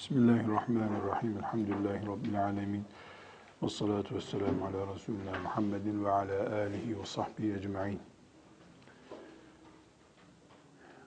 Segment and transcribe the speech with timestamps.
[0.00, 1.36] Bismillahirrahmanirrahim.
[1.38, 2.84] Elhamdülillahi Rabbil alemin.
[3.62, 7.98] Ve salatu ve selamu ala Resulina Muhammedin ve ala alihi ve sahbihi ecma'in.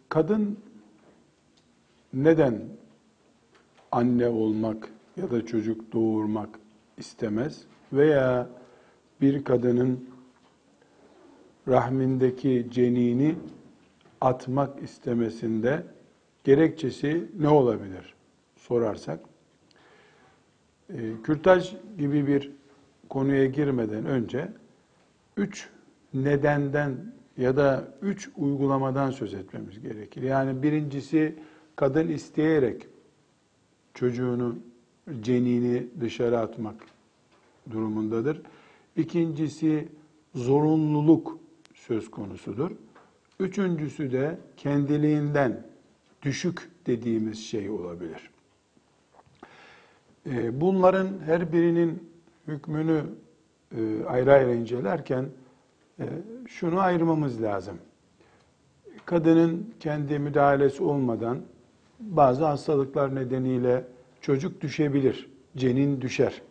[0.09, 0.59] Kadın
[2.13, 2.63] neden
[3.91, 6.59] anne olmak ya da çocuk doğurmak
[6.97, 7.63] istemez
[7.93, 8.49] veya
[9.21, 10.09] bir kadının
[11.67, 13.35] rahmindeki cenini
[14.21, 15.83] atmak istemesinde
[16.43, 18.12] gerekçesi ne olabilir
[18.63, 19.19] sorarsak
[20.89, 22.51] e, kürtaj gibi bir
[23.09, 24.51] konuya girmeden önce
[25.37, 25.69] üç
[26.13, 30.21] nedenden ya da üç uygulamadan söz etmemiz gerekir.
[30.21, 31.35] Yani birincisi
[31.75, 32.87] kadın isteyerek
[33.93, 34.55] çocuğunu
[35.21, 36.75] cenini dışarı atmak
[37.71, 38.41] durumundadır.
[38.97, 39.87] İkincisi
[40.35, 41.39] zorunluluk
[41.73, 42.71] söz konusudur.
[43.39, 45.67] Üçüncüsü de kendiliğinden
[46.21, 48.32] düşük dediğimiz şey olabilir.
[50.29, 52.09] Ee, bunların her birinin
[52.47, 53.03] hükmünü
[53.77, 55.25] e, ayrı ayrı incelerken
[55.99, 56.05] e,
[56.47, 57.77] şunu ayırmamız lazım.
[59.05, 61.37] Kadının kendi müdahalesi olmadan
[61.99, 63.83] bazı hastalıklar nedeniyle
[64.21, 66.41] çocuk düşebilir, cenin düşer.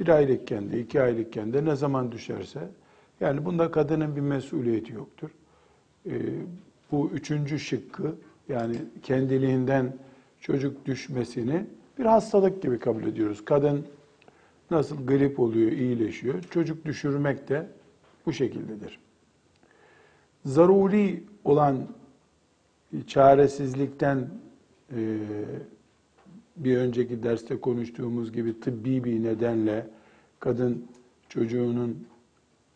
[0.00, 2.68] Bir aylıkken de, iki aylıkken de ne zaman düşerse,
[3.20, 5.30] yani bunda kadının bir mesuliyeti yoktur.
[6.06, 6.12] Ee,
[6.92, 8.14] bu üçüncü şıkkı,
[8.48, 9.92] yani kendiliğinden
[10.40, 11.66] çocuk düşmesini
[12.00, 13.44] bir hastalık gibi kabul ediyoruz.
[13.44, 13.86] Kadın
[14.70, 16.42] nasıl grip oluyor, iyileşiyor.
[16.42, 17.66] Çocuk düşürmek de
[18.26, 18.98] bu şekildedir.
[20.44, 21.86] Zaruri olan
[23.06, 24.28] çaresizlikten
[24.96, 25.18] e,
[26.56, 29.86] bir önceki derste konuştuğumuz gibi tıbbi bir nedenle
[30.38, 30.86] kadın
[31.28, 32.06] çocuğunun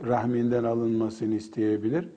[0.06, 2.08] rahminden alınmasını isteyebilir.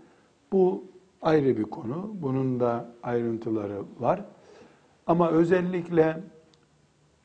[0.52, 0.84] Bu
[1.22, 2.12] ayrı bir konu.
[2.14, 4.26] Bunun da ayrıntıları var.
[5.08, 6.24] Ama özellikle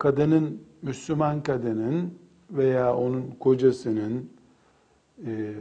[0.03, 2.19] kadının, Müslüman kadının
[2.51, 4.31] veya onun kocasının
[5.27, 5.55] e,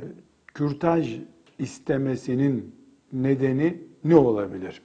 [0.47, 1.19] kürtaj
[1.59, 2.75] istemesinin
[3.13, 4.81] nedeni ne olabilir?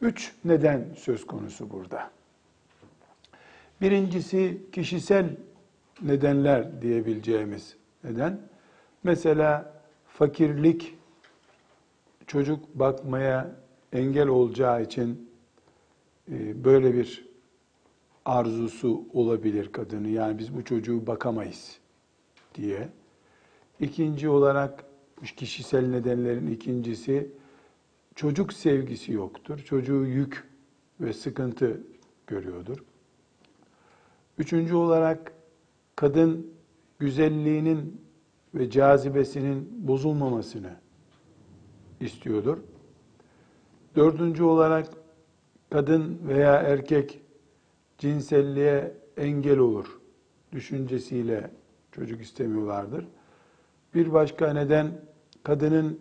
[0.00, 2.10] Üç neden söz konusu burada.
[3.80, 5.36] Birincisi kişisel
[6.02, 8.40] nedenler diyebileceğimiz neden.
[9.02, 10.94] Mesela fakirlik
[12.26, 13.50] çocuk bakmaya
[13.92, 15.30] engel olacağı için
[16.32, 17.27] e, böyle bir
[18.28, 20.08] arzusu olabilir kadını.
[20.08, 21.78] Yani biz bu çocuğu bakamayız
[22.54, 22.88] diye.
[23.80, 24.84] İkinci olarak
[25.36, 27.30] kişisel nedenlerin ikincisi
[28.14, 29.58] çocuk sevgisi yoktur.
[29.58, 30.44] Çocuğu yük
[31.00, 31.80] ve sıkıntı
[32.26, 32.78] görüyordur.
[34.38, 35.32] Üçüncü olarak
[35.96, 36.50] kadın
[36.98, 38.00] güzelliğinin
[38.54, 40.70] ve cazibesinin bozulmamasını
[42.00, 42.58] istiyordur.
[43.96, 44.88] Dördüncü olarak
[45.70, 47.20] kadın veya erkek
[47.98, 49.98] cinselliğe engel olur
[50.52, 51.50] düşüncesiyle
[51.92, 53.06] çocuk istemiyorlardır.
[53.94, 54.92] Bir başka neden
[55.42, 56.00] kadının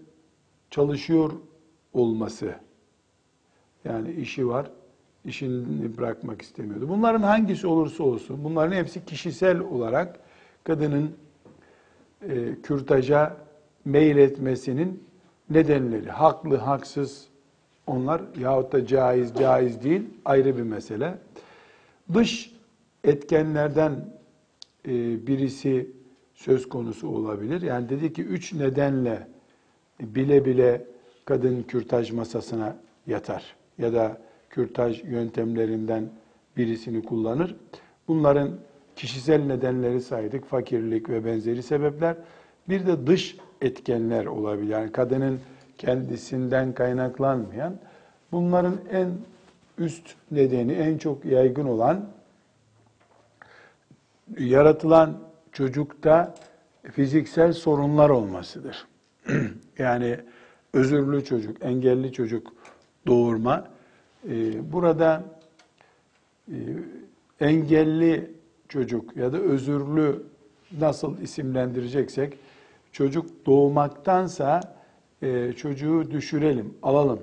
[0.69, 1.31] çalışıyor
[1.93, 2.55] olması.
[3.85, 4.71] Yani işi var,
[5.25, 6.89] işini bırakmak istemiyordu.
[6.89, 10.19] Bunların hangisi olursa olsun, bunların hepsi kişisel olarak
[10.63, 11.15] kadının
[12.21, 13.37] e, kürtaja
[13.85, 15.03] meyletmesinin
[15.49, 16.09] nedenleri.
[16.09, 17.27] Haklı, haksız
[17.87, 21.17] onlar yahut da caiz, caiz değil ayrı bir mesele.
[22.13, 22.51] Dış
[23.03, 24.05] etkenlerden
[24.87, 25.91] e, birisi
[26.33, 27.61] söz konusu olabilir.
[27.61, 29.27] Yani dedi ki üç nedenle
[29.99, 30.85] bile bile
[31.25, 36.09] kadın kürtaj masasına yatar ya da kürtaj yöntemlerinden
[36.57, 37.55] birisini kullanır.
[38.07, 38.49] Bunların
[38.95, 40.45] kişisel nedenleri saydık.
[40.45, 42.15] Fakirlik ve benzeri sebepler.
[42.69, 44.69] Bir de dış etkenler olabilir.
[44.69, 45.39] Yani kadının
[45.77, 47.79] kendisinden kaynaklanmayan
[48.31, 49.07] bunların en
[49.77, 52.09] üst nedeni, en çok yaygın olan
[54.39, 55.17] yaratılan
[55.51, 56.35] çocukta
[56.91, 58.87] fiziksel sorunlar olmasıdır.
[59.77, 60.19] yani
[60.73, 62.53] özürlü çocuk, engelli çocuk
[63.07, 63.67] doğurma.
[64.29, 65.23] Ee, burada
[66.51, 66.55] e,
[67.39, 68.31] engelli
[68.69, 70.23] çocuk ya da özürlü
[70.79, 72.37] nasıl isimlendireceksek
[72.91, 74.77] çocuk doğmaktansa
[75.21, 77.19] e, çocuğu düşürelim, alalım,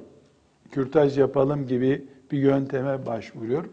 [0.71, 3.65] kürtaj yapalım gibi bir yönteme başvuruyor.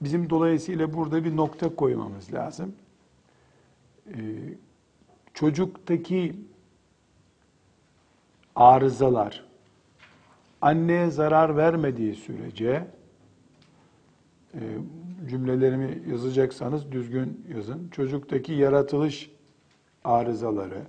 [0.00, 2.74] Bizim dolayısıyla burada bir nokta koymamız lazım.
[4.08, 4.14] Ee,
[5.34, 6.36] çocuktaki
[8.56, 9.44] arızalar
[10.60, 12.86] anneye zarar vermediği sürece
[14.54, 14.60] e,
[15.28, 17.88] cümlelerimi yazacaksanız düzgün yazın.
[17.88, 19.30] Çocuktaki yaratılış
[20.04, 20.82] arızaları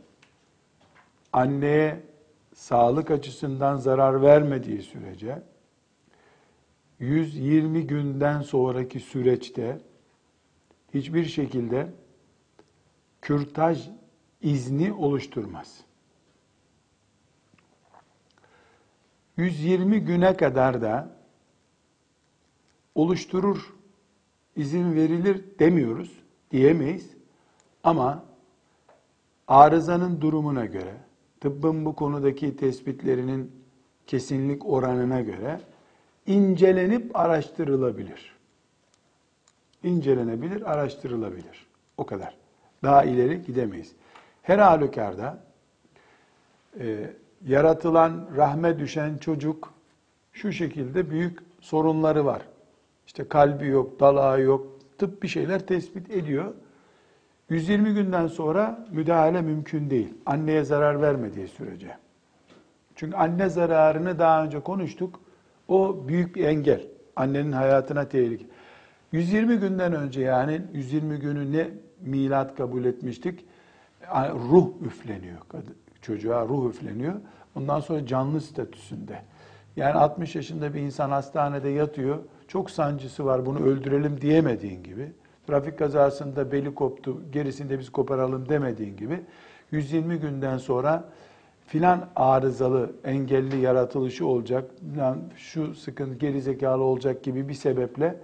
[1.33, 1.99] anneye
[2.53, 5.41] sağlık açısından zarar vermediği sürece
[7.01, 9.81] 120 günden sonraki süreçte
[10.93, 11.93] hiçbir şekilde
[13.21, 13.89] kürtaj
[14.41, 15.81] izni oluşturmaz.
[19.37, 21.15] 120 güne kadar da
[22.95, 23.73] oluşturur,
[24.55, 27.09] izin verilir demiyoruz, diyemeyiz.
[27.83, 28.25] Ama
[29.47, 30.97] arızanın durumuna göre,
[31.39, 33.51] tıbbın bu konudaki tespitlerinin
[34.07, 35.61] kesinlik oranına göre
[36.25, 38.35] incelenip araştırılabilir.
[39.83, 41.67] İncelenebilir, araştırılabilir.
[41.97, 42.37] O kadar.
[42.83, 43.91] Daha ileri gidemeyiz.
[44.41, 45.43] Her halükarda
[46.79, 47.09] e,
[47.45, 49.73] yaratılan, rahme düşen çocuk
[50.33, 52.41] şu şekilde büyük sorunları var.
[53.07, 56.53] İşte kalbi yok, dalağı yok, tıp bir şeyler tespit ediyor.
[57.49, 60.13] 120 günden sonra müdahale mümkün değil.
[60.25, 61.97] Anneye zarar vermediği sürece.
[62.95, 65.19] Çünkü anne zararını daha önce konuştuk.
[65.71, 66.81] O büyük bir engel.
[67.15, 68.45] Annenin hayatına tehlike.
[69.11, 71.69] 120 günden önce yani 120 günü ne
[72.01, 73.45] milat kabul etmiştik?
[74.51, 75.37] Ruh üfleniyor.
[76.01, 77.13] Çocuğa ruh üfleniyor.
[77.55, 79.21] Ondan sonra canlı statüsünde.
[79.75, 82.17] Yani 60 yaşında bir insan hastanede yatıyor.
[82.47, 85.11] Çok sancısı var bunu öldürelim diyemediğin gibi.
[85.47, 89.19] Trafik kazasında beli koptu gerisinde biz koparalım demediğin gibi.
[89.71, 91.03] 120 günden sonra
[91.71, 98.15] filan arızalı, engelli yaratılışı olacak, filan şu sıkıntı gerizekalı olacak gibi bir sebeple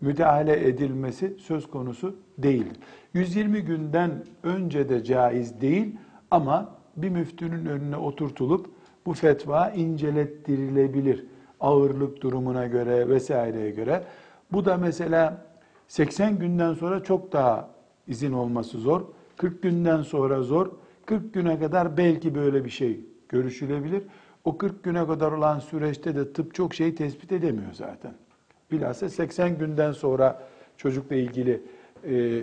[0.00, 2.66] müdahale edilmesi söz konusu değil.
[3.14, 5.96] 120 günden önce de caiz değil
[6.30, 8.66] ama bir müftünün önüne oturtulup
[9.06, 11.26] bu fetva incelettirilebilir.
[11.60, 14.04] Ağırlık durumuna göre vesaireye göre.
[14.52, 15.46] Bu da mesela
[15.88, 17.68] 80 günden sonra çok daha
[18.06, 19.02] izin olması zor.
[19.36, 20.70] 40 günden sonra zor.
[21.06, 24.02] 40 güne kadar belki böyle bir şey görüşülebilir.
[24.44, 28.12] O 40 güne kadar olan süreçte de tıp çok şey tespit edemiyor zaten.
[28.70, 30.42] Bilhassa 80 günden sonra
[30.76, 31.62] çocukla ilgili
[32.04, 32.42] e,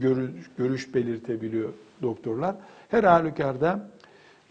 [0.00, 1.72] görüş, görüş belirtebiliyor
[2.02, 2.56] doktorlar.
[2.88, 3.88] Her halükarda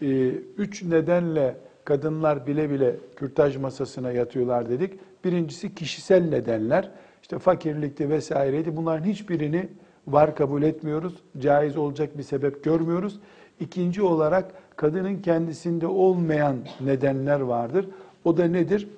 [0.02, 0.28] e,
[0.58, 4.92] üç nedenle kadınlar bile bile kürtaj masasına yatıyorlar dedik.
[5.24, 6.90] Birincisi kişisel nedenler.
[7.22, 8.76] İşte fakirlikti vesaireydi.
[8.76, 9.68] Bunların hiçbirini
[10.06, 11.14] var kabul etmiyoruz.
[11.38, 13.20] Caiz olacak bir sebep görmüyoruz.
[13.60, 17.86] İkinci olarak kadının kendisinde olmayan nedenler vardır.
[18.24, 18.88] O da nedir?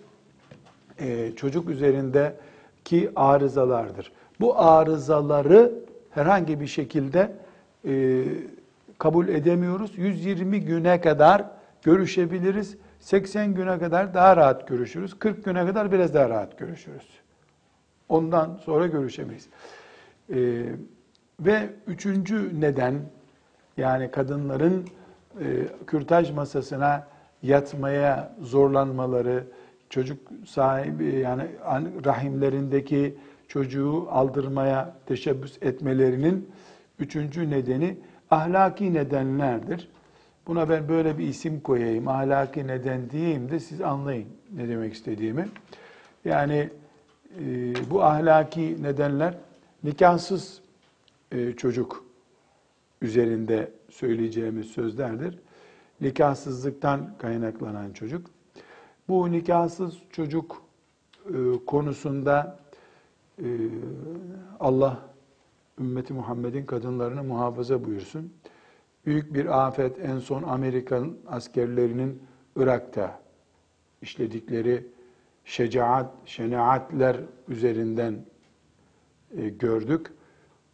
[1.00, 4.12] Ee, çocuk üzerindeki arızalardır.
[4.40, 5.72] Bu arızaları
[6.10, 7.32] herhangi bir şekilde
[7.86, 8.24] e,
[8.98, 9.92] kabul edemiyoruz.
[9.96, 11.44] 120 güne kadar
[11.82, 12.76] görüşebiliriz.
[13.00, 15.18] 80 güne kadar daha rahat görüşürüz.
[15.18, 17.06] 40 güne kadar biraz daha rahat görüşürüz.
[18.08, 19.48] Ondan sonra görüşemeyiz.
[20.32, 20.64] Ee,
[21.40, 22.94] ve üçüncü neden
[23.76, 24.86] yani kadınların
[25.40, 25.44] e,
[25.86, 27.06] kürtaj masasına
[27.42, 29.44] yatmaya zorlanmaları,
[29.90, 31.42] çocuk sahibi yani
[32.04, 33.14] rahimlerindeki
[33.48, 36.50] çocuğu aldırmaya teşebbüs etmelerinin
[36.98, 37.96] üçüncü nedeni
[38.30, 39.88] ahlaki nedenlerdir.
[40.46, 45.48] Buna ben böyle bir isim koyayım, ahlaki neden diyeyim de siz anlayın ne demek istediğimi.
[46.24, 46.70] Yani
[47.40, 49.34] e, bu ahlaki nedenler
[49.84, 50.60] nikahsız
[51.32, 52.04] e, çocuk
[53.02, 55.38] üzerinde söyleyeceğimiz sözlerdir.
[56.00, 58.30] Nikahsızlıktan kaynaklanan çocuk.
[59.08, 60.62] Bu nikahsız çocuk
[61.26, 61.32] e,
[61.66, 62.58] konusunda
[63.38, 63.46] e,
[64.60, 65.00] Allah
[65.80, 68.32] ümmeti Muhammed'in kadınlarını muhafaza buyursun.
[69.06, 72.22] Büyük bir afet en son Amerikan askerlerinin
[72.56, 73.20] Irak'ta
[74.02, 74.86] işledikleri
[75.44, 77.16] şecaat, şenaatler
[77.48, 78.24] üzerinden
[79.36, 80.12] e, gördük.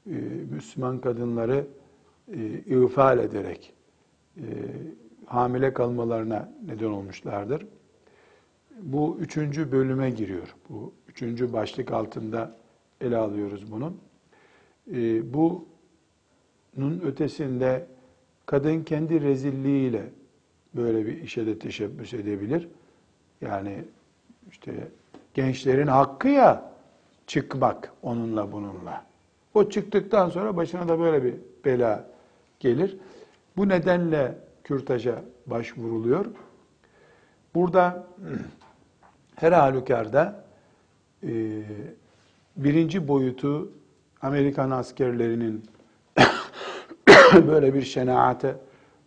[0.07, 0.15] E,
[0.51, 1.67] Müslüman kadınları
[2.33, 3.73] e, ifal ederek
[4.37, 4.43] e,
[5.27, 7.67] hamile kalmalarına neden olmuşlardır.
[8.83, 10.55] Bu üçüncü bölüme giriyor.
[10.69, 12.57] Bu üçüncü başlık altında
[13.01, 13.95] ele alıyoruz bunu.
[14.93, 17.87] E, bunun ötesinde
[18.47, 20.03] kadın kendi rezilliğiyle
[20.75, 22.69] böyle bir işe de teşebbüs edebilir.
[23.41, 23.85] Yani
[24.51, 24.89] işte
[25.35, 26.73] gençlerin hakkı ya
[27.29, 29.05] çıkmak onunla bununla.
[29.55, 32.11] O çıktıktan sonra başına da böyle bir bela
[32.61, 32.97] gelir.
[33.57, 36.27] Bu nedenle kürtaja başvuruluyor.
[37.55, 38.07] Burada
[39.35, 40.45] her halükarda
[41.23, 41.63] e,
[42.57, 43.73] birinci boyutu
[44.23, 45.65] Amerikan askerlerinin
[47.35, 48.57] böyle bir şenaate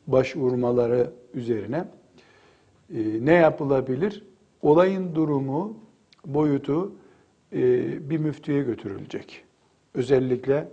[0.08, 1.86] başvurmaları üzerine
[2.94, 4.24] e, ne yapılabilir?
[4.62, 5.78] Olayın durumu,
[6.26, 6.92] boyutu
[8.10, 9.44] bir müftüye götürülecek.
[9.96, 10.68] Özellikle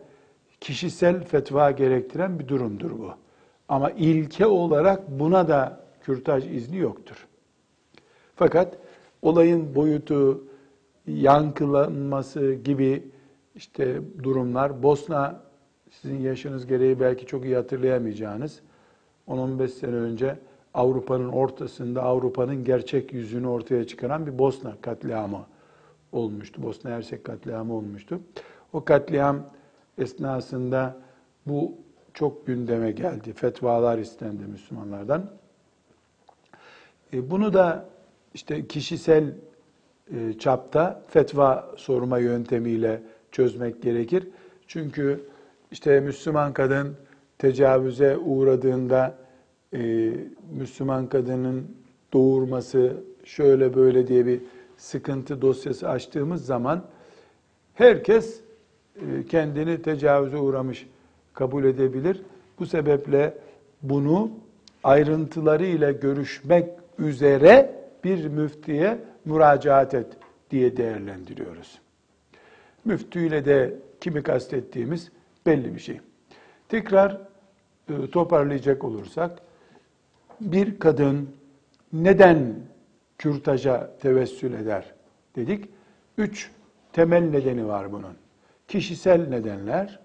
[0.61, 3.11] kişisel fetva gerektiren bir durumdur bu.
[3.69, 7.27] Ama ilke olarak buna da kürtaj izni yoktur.
[8.37, 8.79] Fakat
[9.23, 10.45] olayın boyutu
[11.07, 13.03] yankılanması gibi
[13.55, 14.83] işte durumlar.
[14.83, 15.43] Bosna
[15.91, 18.61] sizin yaşınız gereği belki çok iyi hatırlayamayacağınız
[19.29, 20.39] 10-15 sene önce
[20.75, 25.47] Avrupa'nın ortasında Avrupa'nın gerçek yüzünü ortaya çıkaran bir Bosna katliamı
[26.13, 26.63] olmuştu.
[26.63, 28.21] Bosna Hersek katliamı olmuştu.
[28.73, 29.47] O katliam
[29.99, 30.97] esnasında
[31.47, 31.75] bu
[32.15, 33.33] çok gündeme geldi.
[33.33, 35.31] Fetvalar istendi Müslümanlardan.
[37.13, 37.89] E, bunu da
[38.35, 39.35] işte kişisel
[40.15, 44.29] e, çapta fetva sorma yöntemiyle çözmek gerekir.
[44.67, 45.25] Çünkü
[45.71, 46.97] işte Müslüman kadın
[47.39, 49.15] tecavüze uğradığında
[49.75, 50.13] e,
[50.53, 51.77] Müslüman kadının
[52.13, 54.41] doğurması şöyle böyle diye bir
[54.79, 56.85] sıkıntı dosyası açtığımız zaman
[57.75, 58.41] herkes
[58.97, 60.87] e, kendini tecavüze uğramış
[61.35, 62.23] kabul edebilir.
[62.59, 63.39] Bu sebeple
[63.83, 64.31] bunu
[64.85, 66.69] ayrıntılarıyla görüşmek
[66.99, 70.07] üzere bir müftiye müracaat et
[70.51, 71.79] diye değerlendiriyoruz.
[72.85, 75.11] Müftüyle de kimi kastettiğimiz
[75.47, 76.01] belli bir şey.
[76.69, 77.21] Tekrar
[77.89, 79.39] e, toparlayacak olursak,
[80.41, 81.29] bir kadın
[81.93, 82.55] neden
[83.19, 84.95] kürtaja tevessül eder
[85.37, 85.69] dedik.
[86.19, 86.51] Üç
[86.93, 88.15] temel nedeni var bunun.
[88.69, 89.99] Kişisel nedenler,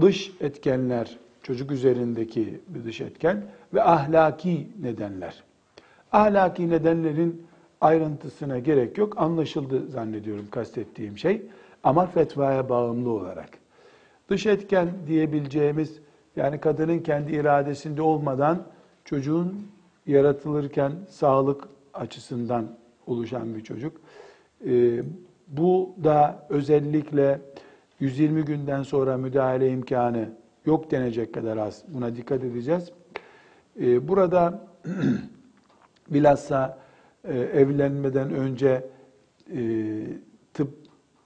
[0.00, 3.42] dış etkenler, çocuk üzerindeki bir dış etken
[3.74, 5.42] ve ahlaki nedenler.
[6.12, 7.46] Ahlaki nedenlerin
[7.80, 9.18] ayrıntısına gerek yok.
[9.18, 11.42] Anlaşıldı zannediyorum kastettiğim şey.
[11.84, 13.48] Ama fetvaya bağımlı olarak.
[14.28, 15.98] Dış etken diyebileceğimiz
[16.36, 18.62] yani kadının kendi iradesinde olmadan
[19.04, 19.66] çocuğun
[20.06, 24.00] yaratılırken sağlık açısından oluşan bir çocuk.
[24.66, 25.02] Ee,
[25.48, 27.40] bu da özellikle
[28.00, 30.28] 120 günden sonra müdahale imkanı
[30.66, 31.84] yok denecek kadar az.
[31.88, 32.90] Buna dikkat edeceğiz.
[33.80, 34.66] Ee, burada
[36.10, 36.78] bilhassa
[37.24, 38.86] e, evlenmeden önce
[39.56, 39.60] e,
[40.54, 40.68] tıp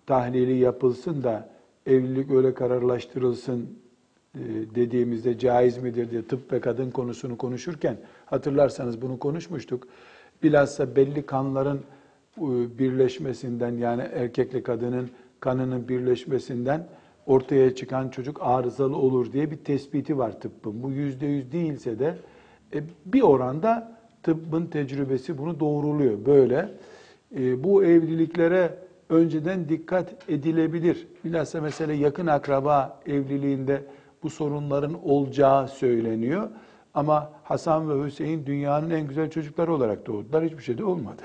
[0.06, 1.48] tahlili yapılsın da
[1.86, 3.78] evlilik öyle kararlaştırılsın
[4.34, 4.40] e,
[4.74, 9.88] dediğimizde caiz midir diye tıp ve kadın konusunu konuşurken hatırlarsanız bunu konuşmuştuk.
[10.42, 11.80] Bilhassa belli kanların
[12.78, 15.10] birleşmesinden yani erkekle kadının
[15.40, 16.86] kanının birleşmesinden
[17.26, 20.82] ortaya çıkan çocuk arızalı olur diye bir tespiti var tıbbın.
[20.82, 22.14] Bu yüzde yüz değilse de
[23.06, 26.26] bir oranda tıbbın tecrübesi bunu doğruluyor.
[26.26, 26.70] Böyle
[27.38, 28.74] e, bu evliliklere
[29.08, 31.06] önceden dikkat edilebilir.
[31.24, 33.82] Bilhassa mesela yakın akraba evliliğinde
[34.22, 36.48] bu sorunların olacağı söyleniyor.
[36.94, 40.44] Ama Hasan ve Hüseyin dünyanın en güzel çocukları olarak doğdular.
[40.44, 41.22] Hiçbir şey de olmadı.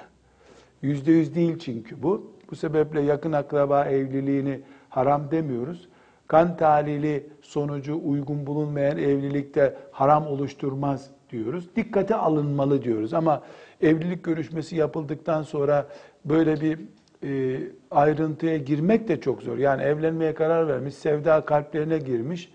[0.81, 2.31] Yüzde yüz değil çünkü bu.
[2.51, 5.87] Bu sebeple yakın akraba evliliğini haram demiyoruz.
[6.27, 11.69] Kan tahlili sonucu uygun bulunmayan evlilikte haram oluşturmaz diyoruz.
[11.75, 13.43] Dikkate alınmalı diyoruz ama
[13.81, 15.87] evlilik görüşmesi yapıldıktan sonra
[16.25, 16.79] böyle bir
[17.23, 17.59] e,
[17.91, 19.57] ayrıntıya girmek de çok zor.
[19.57, 22.51] Yani evlenmeye karar vermiş, sevda kalplerine girmiş.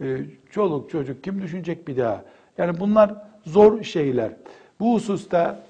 [0.00, 0.20] E,
[0.50, 2.24] çoluk çocuk kim düşünecek bir daha?
[2.58, 3.14] Yani bunlar
[3.46, 4.32] zor şeyler.
[4.80, 5.64] Bu hususta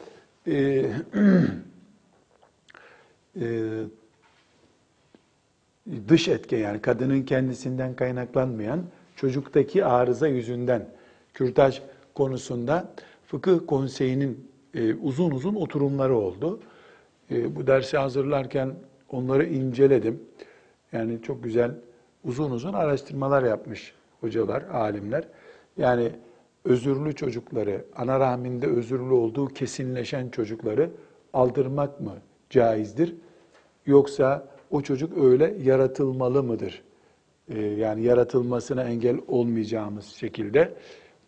[0.47, 0.55] e,
[3.41, 3.45] e,
[6.09, 8.83] dış etken yani kadının kendisinden kaynaklanmayan
[9.17, 10.89] çocuktaki arıza yüzünden
[11.35, 11.81] kürtaj
[12.15, 12.93] konusunda
[13.27, 16.61] fıkıh konseyinin e, uzun uzun oturumları oldu.
[17.31, 18.75] E, bu dersi hazırlarken
[19.11, 20.23] onları inceledim.
[20.93, 21.71] Yani çok güzel
[22.25, 25.25] uzun uzun araştırmalar yapmış hocalar, alimler.
[25.77, 26.11] Yani
[26.65, 30.91] özürlü çocukları, ana rahminde özürlü olduğu kesinleşen çocukları
[31.33, 32.13] aldırmak mı
[32.51, 33.15] caizdir?
[33.87, 36.83] Yoksa o çocuk öyle yaratılmalı mıdır?
[37.49, 40.75] Ee, yani yaratılmasına engel olmayacağımız şekilde.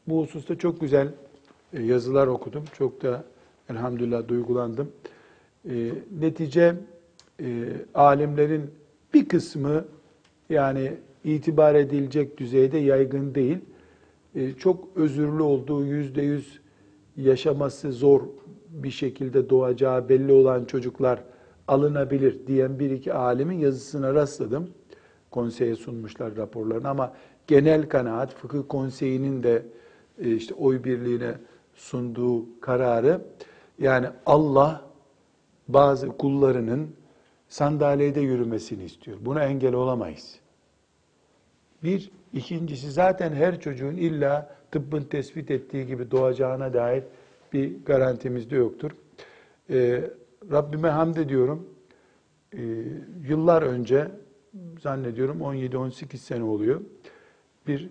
[0.08, 1.08] Bu hususta çok güzel
[1.72, 2.64] e, yazılar okudum.
[2.78, 3.24] Çok da
[3.70, 4.92] elhamdülillah duygulandım.
[5.70, 6.74] E, netice
[7.40, 7.46] e,
[7.94, 8.70] alimlerin
[9.14, 9.84] bir kısmı
[10.50, 10.92] yani
[11.26, 13.58] itibar edilecek düzeyde yaygın değil.
[14.34, 16.60] E, çok özürlü olduğu yüzde yüz
[17.16, 18.20] yaşaması zor
[18.68, 21.22] bir şekilde doğacağı belli olan çocuklar
[21.68, 24.68] alınabilir diyen bir iki alimin yazısına rastladım.
[25.30, 27.12] Konseye sunmuşlar raporlarını ama
[27.46, 29.62] genel kanaat fıkıh konseyinin de
[30.18, 31.34] e, işte oy birliğine
[31.74, 33.20] sunduğu kararı
[33.78, 34.82] yani Allah
[35.68, 36.88] bazı kullarının
[37.48, 39.16] sandalyede yürümesini istiyor.
[39.20, 40.40] Buna engel olamayız.
[41.86, 47.04] Bir, ikincisi zaten her çocuğun illa tıbbın tespit ettiği gibi doğacağına dair
[47.52, 48.90] bir garantimiz de yoktur.
[49.70, 50.10] Ee,
[50.50, 51.68] Rabbime hamd ediyorum.
[52.52, 52.58] Ee,
[53.28, 54.10] yıllar önce
[54.80, 56.80] zannediyorum 17-18 sene oluyor.
[57.66, 57.90] Bir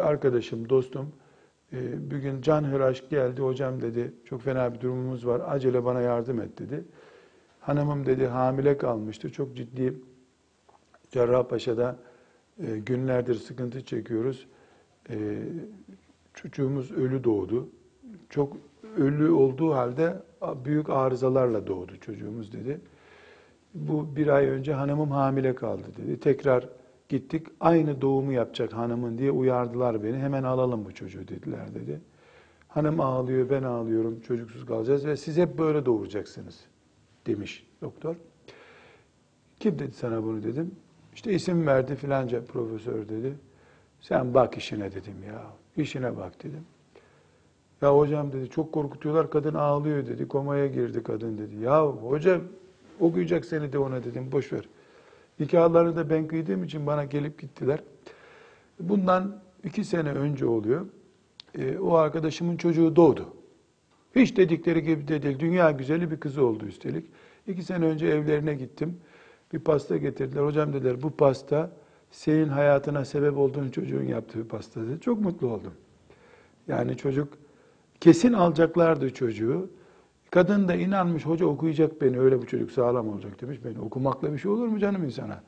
[0.00, 1.12] arkadaşım, dostum
[1.72, 3.42] e, bir gün can hıraş geldi.
[3.42, 5.42] Hocam dedi çok fena bir durumumuz var.
[5.46, 6.84] Acele bana yardım et dedi.
[7.60, 9.32] Hanımım dedi hamile kalmıştı.
[9.32, 9.94] Çok ciddi
[11.10, 11.96] Cerrahpaşa'da
[12.60, 14.46] e, günlerdir sıkıntı çekiyoruz.
[15.10, 15.42] E,
[16.34, 17.68] çocuğumuz ölü doğdu.
[18.30, 18.56] Çok
[18.96, 20.22] ölü olduğu halde
[20.64, 22.80] büyük arızalarla doğdu çocuğumuz dedi.
[23.74, 26.20] Bu bir ay önce hanımım hamile kaldı dedi.
[26.20, 26.68] Tekrar
[27.08, 30.18] gittik aynı doğumu yapacak hanımın diye uyardılar beni.
[30.18, 32.00] Hemen alalım bu çocuğu dediler dedi.
[32.68, 36.60] Hanım ağlıyor, ben ağlıyorum, çocuksuz kalacağız ve siz hep böyle doğuracaksınız
[37.26, 38.16] demiş doktor.
[39.60, 40.74] Kim dedi sana bunu dedim.
[41.16, 43.34] İşte isim verdi filanca profesör dedi.
[44.00, 45.42] Sen bak işine dedim ya.
[45.76, 46.64] İşine bak dedim.
[47.82, 50.28] Ya hocam dedi çok korkutuyorlar kadın ağlıyor dedi.
[50.28, 51.56] Komaya girdi kadın dedi.
[51.56, 52.40] Ya hocam
[53.00, 54.68] okuyacak seni de ona dedim boş ver.
[55.40, 57.82] Nikahlarını da ben kıydığım için bana gelip gittiler.
[58.80, 60.86] Bundan iki sene önce oluyor.
[61.58, 63.28] E, o arkadaşımın çocuğu doğdu.
[64.16, 65.38] Hiç dedikleri gibi de değil.
[65.38, 67.06] Dünya güzeli bir kızı oldu üstelik.
[67.46, 68.98] İki sene önce evlerine gittim.
[69.52, 70.42] Bir pasta getirdiler.
[70.42, 71.70] Hocam dediler bu pasta
[72.10, 75.00] senin hayatına sebep olduğun çocuğun yaptığı pasta dedi.
[75.00, 75.72] Çok mutlu oldum.
[76.68, 77.28] Yani çocuk
[78.00, 79.70] kesin alacaklardı çocuğu.
[80.30, 83.58] Kadın da inanmış hoca okuyacak beni öyle bu çocuk sağlam olacak demiş.
[83.64, 85.42] Beni okumakla bir şey olur mu canım insana?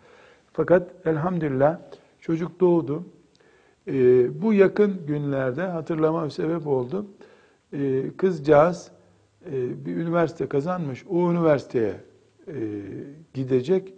[0.52, 1.78] Fakat elhamdülillah
[2.20, 3.04] çocuk doğdu.
[3.88, 7.06] Ee, bu yakın günlerde hatırlama sebep oldu.
[7.72, 8.90] Ee, kızcağız
[9.46, 11.04] e, bir üniversite kazanmış.
[11.10, 11.94] O üniversiteye
[12.48, 12.82] e,
[13.34, 13.94] gidecek.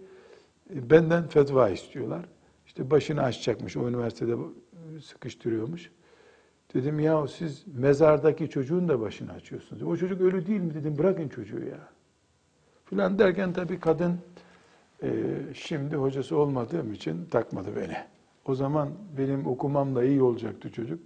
[0.69, 2.25] Benden fetva istiyorlar.
[2.65, 3.77] İşte başını açacakmış.
[3.77, 4.35] O üniversitede
[5.01, 5.91] sıkıştırıyormuş.
[6.73, 9.83] Dedim ya siz mezardaki çocuğun da başını açıyorsunuz.
[9.83, 11.89] O çocuk ölü değil mi dedim bırakın çocuğu ya.
[12.85, 14.17] Filan derken tabii kadın
[15.03, 15.09] e,
[15.53, 17.97] şimdi hocası olmadığım için takmadı beni.
[18.45, 20.99] O zaman benim okumamla iyi olacaktı çocuk.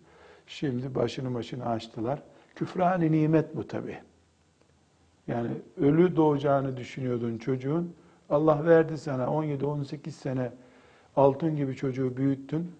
[0.48, 2.22] Şimdi başını başını açtılar.
[2.56, 3.98] Küfrani nimet bu tabii.
[5.27, 5.50] Yani
[5.82, 7.94] ölü doğacağını düşünüyordun çocuğun.
[8.29, 10.51] Allah verdi sana 17-18 sene
[11.15, 12.72] altın gibi çocuğu büyüttün.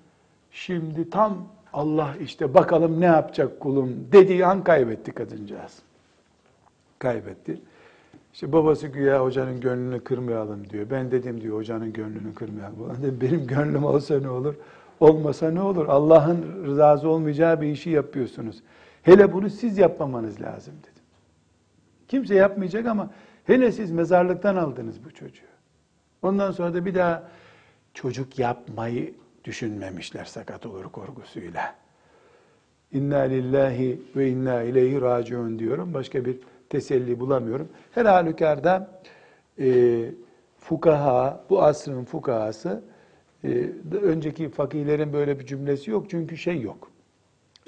[0.52, 5.80] Şimdi tam Allah işte bakalım ne yapacak kulum dediği an kaybetti kadıncağız.
[7.00, 7.62] Kaybetti.
[8.34, 10.86] İşte babası güya hocanın gönlünü kırmayalım diyor.
[10.92, 12.78] Ben dedim diyor hocanın gönlünü kırmayalım.
[13.22, 14.56] Benim gönlüm olsa ne olur?
[15.00, 15.88] Olmasa ne olur?
[15.88, 18.64] Allah'ın razı olmayacağı bir işi yapıyorsunuz.
[19.04, 20.95] Hele bunu siz yapmamanız lazım dedim.
[22.08, 23.10] Kimse yapmayacak ama
[23.44, 25.46] hele siz mezarlıktan aldınız bu çocuğu.
[26.22, 27.24] Ondan sonra da bir daha
[27.94, 29.14] çocuk yapmayı
[29.44, 31.76] düşünmemişler sakat olur korkusuyla.
[32.92, 35.94] İnna lillahi ve inna ileyhi raciun diyorum.
[35.94, 36.40] Başka bir
[36.70, 37.70] teselli bulamıyorum.
[37.92, 39.02] Her halükarda
[39.60, 40.06] e,
[40.58, 42.84] fukaha, bu asrın fukahası,
[43.44, 43.70] e,
[44.02, 46.92] önceki fakihlerin böyle bir cümlesi yok çünkü şey yok.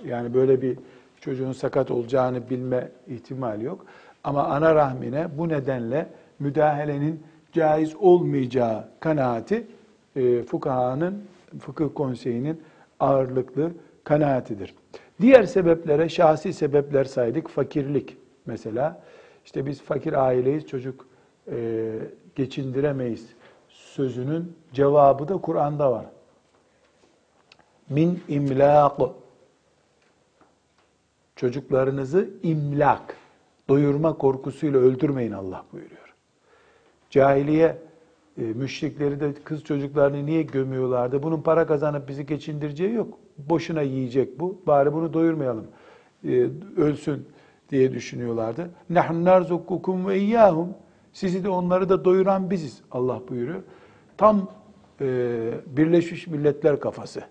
[0.05, 0.77] Yani böyle bir
[1.21, 3.85] çocuğun sakat olacağını bilme ihtimali yok.
[4.27, 6.09] Ama ana rahmine bu nedenle
[6.39, 9.67] müdahalenin caiz olmayacağı kanaati
[10.15, 11.23] e, fukahanın,
[11.59, 12.61] fıkıh konseyinin
[12.99, 13.71] ağırlıklı
[14.03, 14.75] kanaatidir.
[15.21, 17.49] Diğer sebeplere şahsi sebepler saydık.
[17.49, 19.01] Fakirlik mesela.
[19.45, 21.07] İşte biz fakir aileyiz, çocuk
[21.51, 21.93] e,
[22.35, 23.27] geçindiremeyiz
[23.69, 26.05] sözünün cevabı da Kur'an'da var.
[27.89, 29.01] Min imlak.
[31.35, 33.16] Çocuklarınızı imlak,
[33.69, 36.13] doyurma korkusuyla öldürmeyin Allah buyuruyor.
[37.09, 37.77] Cahiliye
[38.37, 41.23] e, müşrikleri de kız çocuklarını niye gömüyorlardı?
[41.23, 43.19] Bunun para kazanıp bizi geçindireceği yok.
[43.37, 44.61] Boşuna yiyecek bu.
[44.67, 45.67] Bari bunu doyurmayalım.
[46.27, 47.27] E, ölsün
[47.69, 48.69] diye düşünüyorlardı.
[48.89, 50.69] Nahnu narzukukum ve iyyahum.
[51.13, 53.63] Sizi de onları da doyuran biziz Allah buyuruyor.
[54.17, 54.47] Tam
[55.01, 55.05] e,
[55.67, 57.23] Birleşmiş Milletler kafası.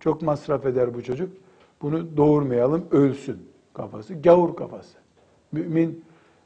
[0.00, 1.32] Çok masraf eder bu çocuk.
[1.82, 3.38] Bunu doğurmayalım, ölsün
[3.74, 4.14] kafası.
[4.14, 5.05] Gavur kafası.
[5.52, 6.04] Mümin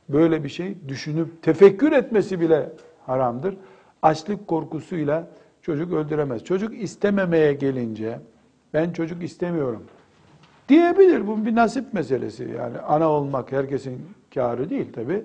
[0.09, 2.73] böyle bir şey düşünüp tefekkür etmesi bile
[3.07, 3.57] haramdır.
[4.03, 5.27] Açlık korkusuyla
[5.63, 6.45] çocuk öldüremez.
[6.45, 8.19] Çocuk istememeye gelince
[8.75, 9.83] ben çocuk istemiyorum
[10.69, 11.27] diyebilir.
[11.27, 12.49] Bu bir nasip meselesi.
[12.59, 15.25] Yani ana olmak herkesin kârı değil tabi.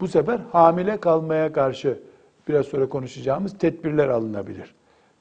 [0.00, 1.98] Bu sefer hamile kalmaya karşı
[2.48, 4.74] biraz sonra konuşacağımız tedbirler alınabilir.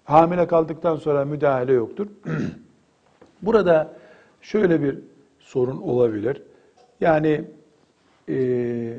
[0.03, 2.07] Hamile kaldıktan sonra müdahale yoktur.
[3.41, 3.93] Burada
[4.41, 4.99] şöyle bir
[5.39, 6.41] sorun olabilir.
[7.01, 7.45] Yani
[8.29, 8.97] e,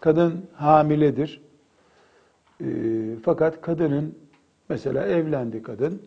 [0.00, 1.40] kadın hamiledir.
[2.60, 2.66] E,
[3.24, 4.18] fakat kadının
[4.68, 6.02] mesela evlendi kadın.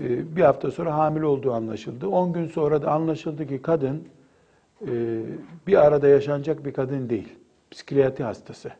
[0.00, 2.08] E, bir hafta sonra hamile olduğu anlaşıldı.
[2.08, 4.08] 10 gün sonra da anlaşıldı ki kadın
[4.82, 5.22] e,
[5.66, 7.28] bir arada yaşanacak bir kadın değil.
[7.70, 8.70] Psikiyatri hastası.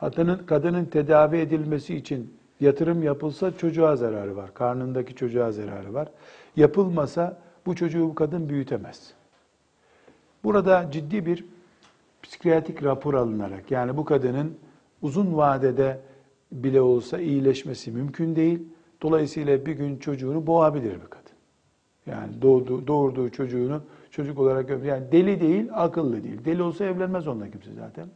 [0.00, 4.54] Kadının, kadının tedavi edilmesi için yatırım yapılsa çocuğa zararı var.
[4.54, 6.08] Karnındaki çocuğa zararı var.
[6.56, 9.12] Yapılmasa bu çocuğu bu kadın büyütemez.
[10.44, 11.44] Burada ciddi bir
[12.22, 14.54] psikiyatrik rapor alınarak yani bu kadının
[15.02, 16.00] uzun vadede
[16.52, 18.62] bile olsa iyileşmesi mümkün değil.
[19.02, 21.28] Dolayısıyla bir gün çocuğunu boğabilir bir kadın.
[22.06, 24.96] Yani doğdu, doğurduğu çocuğunu çocuk olarak görmüyor.
[24.96, 26.44] Yani deli değil, akıllı değil.
[26.44, 28.08] Deli olsa evlenmez onunla kimse zaten.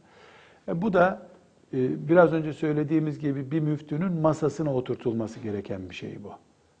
[0.67, 1.27] E bu da
[1.73, 6.31] e, biraz önce söylediğimiz gibi bir müftünün masasına oturtulması gereken bir şey bu.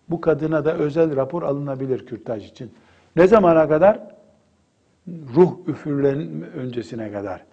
[0.09, 2.71] Bu kadına da özel rapor alınabilir kürtaj için.
[3.15, 3.99] Ne zamana kadar?
[5.07, 7.43] Ruh üfürlerin öncesine kadar.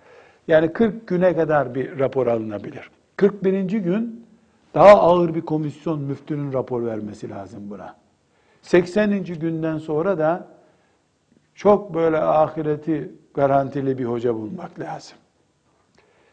[0.48, 2.90] Yani 40 güne kadar bir rapor alınabilir.
[3.16, 3.62] 41.
[3.64, 4.26] gün
[4.74, 7.96] daha ağır bir komisyon müftünün rapor vermesi lazım buna.
[8.62, 9.24] 80.
[9.24, 10.48] günden sonra da
[11.54, 15.18] çok böyle ahireti garantili bir hoca bulmak lazım.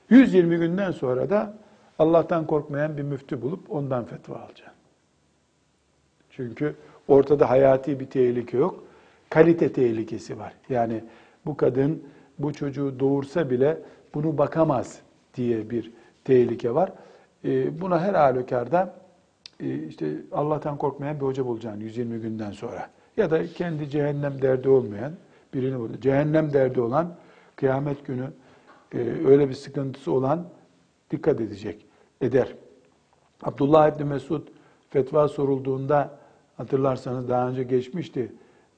[0.09, 1.57] 120 günden sonra da
[1.99, 4.73] Allah'tan korkmayan bir müftü bulup ondan fetva alacaksın.
[6.29, 6.75] Çünkü
[7.07, 8.83] ortada hayati bir tehlike yok.
[9.29, 10.53] Kalite tehlikesi var.
[10.69, 11.03] Yani
[11.45, 12.03] bu kadın
[12.39, 13.77] bu çocuğu doğursa bile
[14.13, 14.99] bunu bakamaz
[15.35, 15.91] diye bir
[16.23, 16.91] tehlike var.
[17.45, 18.93] Ee, buna her halükarda
[19.59, 22.89] e, işte Allah'tan korkmayan bir hoca bulacaksın 120 günden sonra.
[23.17, 25.13] Ya da kendi cehennem derdi olmayan
[25.53, 26.01] birini bulur.
[26.01, 27.15] Cehennem derdi olan
[27.55, 28.27] kıyamet günü
[28.93, 30.45] e, öyle bir sıkıntısı olan
[31.11, 31.85] dikkat edecek,
[32.21, 32.55] eder.
[33.43, 34.47] Abdullah İbni Mesud
[34.89, 36.17] fetva sorulduğunda
[36.57, 38.31] hatırlarsanız daha önce geçmişti.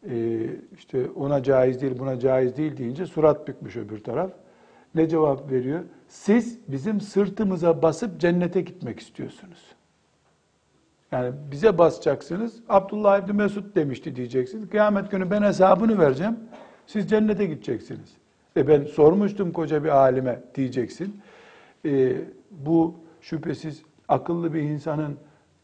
[0.08, 0.46] E,
[0.78, 4.32] işte ona caiz değil, buna caiz değil deyince surat bükmüş öbür taraf.
[4.96, 5.80] Ne cevap veriyor?
[6.08, 9.76] Siz bizim sırtımıza basıp cennete gitmek istiyorsunuz.
[11.12, 12.60] Yani bize basacaksınız.
[12.70, 14.70] Abdullah İbni Mesud demişti diyeceksiniz.
[14.70, 16.40] Kıyamet günü ben hesabını vereceğim.
[16.88, 18.18] Siz cennete gideceksiniz.
[18.58, 21.22] E ben sormuştum koca bir alime diyeceksin.
[21.86, 22.16] E,
[22.52, 25.18] bu şüphesiz akıllı bir insanın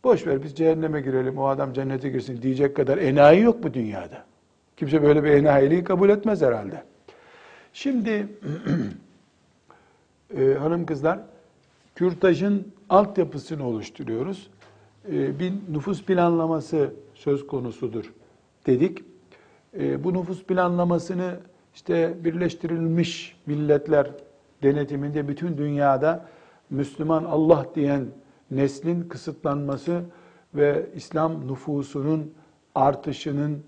[0.05, 4.23] boş ver biz cehenneme girelim o adam cennete girsin diyecek kadar enayi yok bu dünyada.
[4.77, 6.83] Kimse böyle bir enayiliği kabul etmez herhalde.
[7.73, 8.27] Şimdi
[10.37, 11.19] e, hanım kızlar
[11.95, 14.49] kürtajın altyapısını oluşturuyoruz.
[15.11, 18.13] E, bir nüfus planlaması söz konusudur
[18.67, 19.03] dedik.
[19.79, 21.39] E, bu nüfus planlamasını
[21.75, 24.11] işte Birleştirilmiş Milletler
[24.63, 26.25] denetiminde bütün dünyada
[26.69, 28.05] Müslüman Allah diyen
[28.51, 30.01] neslin kısıtlanması
[30.55, 32.33] ve İslam nüfusunun
[32.75, 33.63] artışının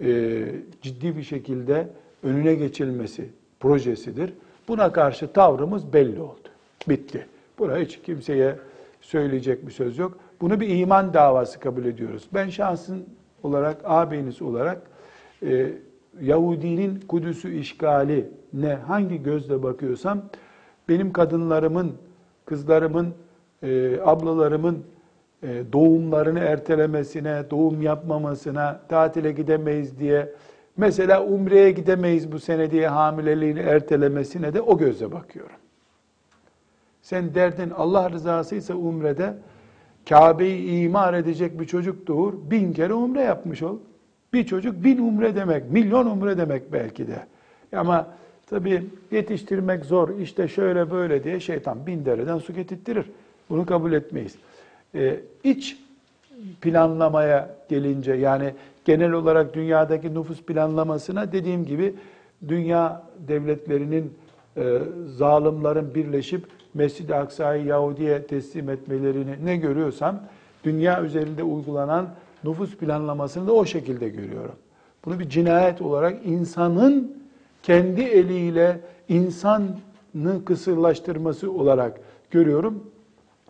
[0.00, 0.46] e,
[0.82, 1.88] ciddi bir şekilde
[2.22, 3.28] önüne geçilmesi
[3.60, 4.32] projesidir.
[4.68, 6.48] Buna karşı tavrımız belli oldu.
[6.88, 7.26] Bitti.
[7.58, 8.56] Buna hiç kimseye
[9.00, 10.18] söyleyecek bir söz yok.
[10.40, 12.28] Bunu bir iman davası kabul ediyoruz.
[12.34, 13.04] Ben şahsın
[13.42, 14.82] olarak, ağabeyiniz olarak
[15.42, 15.72] e,
[16.20, 20.22] Yahudinin Kudüs'ü işgali ne hangi gözle bakıyorsam
[20.88, 21.92] benim kadınlarımın,
[22.44, 23.14] kızlarımın,
[23.62, 24.84] e, ablalarımın
[25.42, 30.28] e, doğumlarını ertelemesine, doğum yapmamasına, tatile gidemeyiz diye,
[30.76, 35.56] mesela umreye gidemeyiz bu sene diye hamileliğini ertelemesine de o gözle bakıyorum.
[37.02, 39.34] Sen derdin Allah rızası ise umrede
[40.08, 43.78] Kabe'yi imar edecek bir çocuk doğur, bin kere umre yapmış ol.
[44.32, 47.26] Bir çocuk bin umre demek, milyon umre demek belki de.
[47.76, 48.06] Ama
[48.46, 53.06] tabii yetiştirmek zor, işte şöyle böyle diye şeytan bin dereden su getirtirir.
[53.50, 54.34] Bunu kabul etmeyiz.
[54.94, 55.76] Ee, iç
[56.60, 61.94] planlamaya gelince yani genel olarak dünyadaki nüfus planlamasına dediğim gibi
[62.48, 64.14] dünya devletlerinin
[64.56, 70.20] e, zalimlerin birleşip Mescid-i Aksa'yı Yahudi'ye teslim etmelerini ne görüyorsam
[70.64, 72.08] dünya üzerinde uygulanan
[72.44, 74.54] nüfus planlamasını da o şekilde görüyorum.
[75.04, 77.16] Bunu bir cinayet olarak insanın
[77.62, 82.89] kendi eliyle insanı kısırlaştırması olarak görüyorum.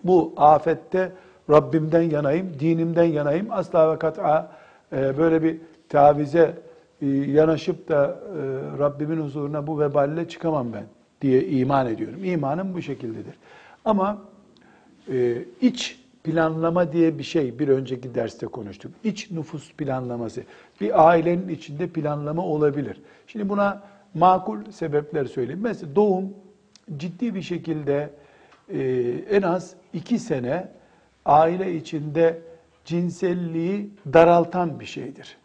[0.04, 1.12] Bu afette
[1.50, 3.46] Rabbimden yanayım, dinimden yanayım.
[3.50, 4.52] Asla ve kat'a
[4.92, 5.56] e, böyle bir
[5.88, 6.54] tavize
[7.02, 10.84] e, yanaşıp da e, Rabbimin huzuruna bu veballe çıkamam ben
[11.22, 12.24] diye iman ediyorum.
[12.24, 13.34] İmanım bu şekildedir.
[13.84, 14.18] Ama
[15.60, 18.92] iç planlama diye bir şey bir önceki derste konuştuk.
[19.04, 20.42] İç nüfus planlaması.
[20.80, 23.00] Bir ailenin içinde planlama olabilir.
[23.26, 23.82] Şimdi buna
[24.14, 25.60] makul sebepler söyleyeyim.
[25.62, 26.24] Mesela doğum
[26.96, 28.10] ciddi bir şekilde
[28.72, 28.80] e,
[29.30, 30.68] en az iki sene
[31.24, 32.38] aile içinde
[32.84, 35.36] cinselliği daraltan bir şeydir.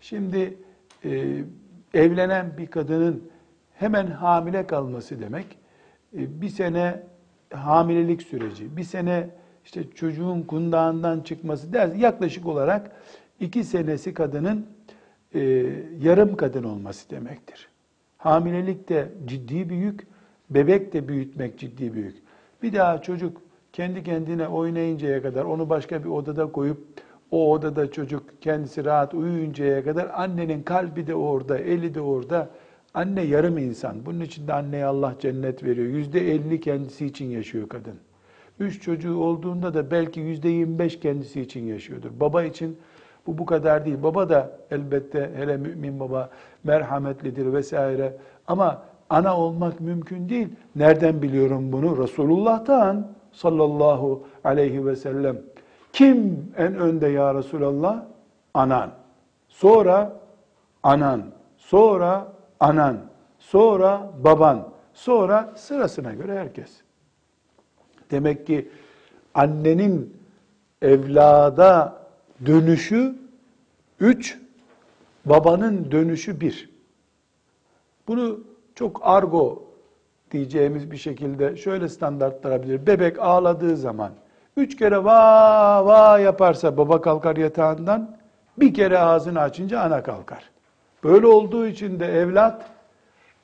[0.00, 0.58] Şimdi
[1.04, 1.42] e,
[1.94, 3.30] evlenen bir kadının
[3.74, 5.46] hemen hamile kalması demek,
[6.16, 7.02] e, bir sene
[7.50, 9.30] hamilelik süreci, bir sene
[9.64, 12.90] işte çocuğun kundağından çıkması derse yaklaşık olarak
[13.40, 14.66] iki senesi kadının
[15.34, 15.40] e,
[16.00, 17.68] yarım kadın olması demektir.
[18.18, 20.06] Hamilelik de ciddi bir yük,
[20.50, 22.23] bebek de büyütmek ciddi bir yük.
[22.64, 26.78] Bir daha çocuk kendi kendine oynayıncaya kadar onu başka bir odada koyup
[27.30, 32.50] o odada çocuk kendisi rahat uyuyuncaya kadar annenin kalbi de orada, eli de orada
[32.94, 34.06] Anne yarım insan.
[34.06, 35.86] Bunun için de anneye Allah cennet veriyor.
[35.86, 37.94] Yüzde elli kendisi için yaşıyor kadın.
[38.60, 42.10] Üç çocuğu olduğunda da belki yüzde yirmi beş kendisi için yaşıyordur.
[42.20, 42.78] Baba için
[43.26, 44.02] bu bu kadar değil.
[44.02, 46.30] Baba da elbette hele mümin baba
[46.64, 48.16] merhametlidir vesaire.
[48.46, 50.48] Ama ana olmak mümkün değil.
[50.76, 52.02] Nereden biliyorum bunu?
[52.02, 55.42] Resulullah'tan sallallahu aleyhi ve sellem.
[55.92, 58.04] Kim en önde ya Resulallah?
[58.54, 58.90] Anan.
[59.48, 60.20] Sonra
[60.82, 61.22] anan.
[61.56, 62.96] Sonra anan.
[63.38, 64.68] Sonra baban.
[64.94, 66.70] Sonra sırasına göre herkes.
[68.10, 68.68] Demek ki
[69.34, 70.16] annenin
[70.82, 72.02] evlada
[72.46, 73.14] dönüşü
[74.00, 74.38] üç,
[75.24, 76.70] babanın dönüşü bir.
[78.08, 78.40] Bunu
[78.74, 79.62] çok argo
[80.30, 82.86] diyeceğimiz bir şekilde şöyle standartlanabilir.
[82.86, 84.10] Bebek ağladığı zaman
[84.56, 88.16] üç kere va va yaparsa baba kalkar yatağından,
[88.58, 90.50] bir kere ağzını açınca ana kalkar.
[91.04, 92.70] Böyle olduğu için de evlat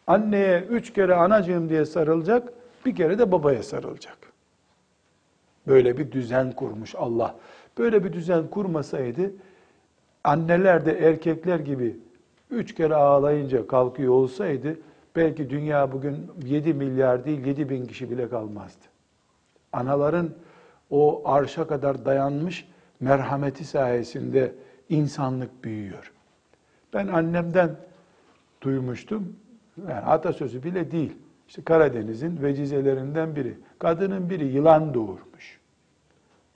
[0.07, 2.53] anneye üç kere anacığım diye sarılacak,
[2.87, 4.19] bir kere de babaya sarılacak.
[5.67, 7.35] Böyle bir düzen kurmuş Allah.
[7.79, 9.33] Böyle bir düzen kurmasaydı
[10.25, 11.97] anneler de erkekler gibi
[12.51, 14.77] üç kere ağlayınca kalkıyor olsaydı
[15.17, 18.85] belki dünya bugün 7 milyar değil 7 bin kişi bile kalmazdı.
[19.73, 20.31] Anaların
[20.91, 22.69] o arşa kadar dayanmış
[23.01, 24.55] merhameti sayesinde
[24.89, 26.13] insanlık büyüyor.
[26.95, 27.77] Ben annemden
[28.63, 29.37] duymuştum.
[29.89, 31.17] Yani atasözü bile değil.
[31.49, 33.59] İşte Karadeniz'in vecizelerinden biri.
[33.79, 35.61] Kadının biri yılan doğurmuş.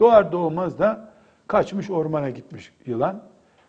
[0.01, 1.12] Doğar doğmaz da
[1.47, 3.23] kaçmış ormana gitmiş yılan.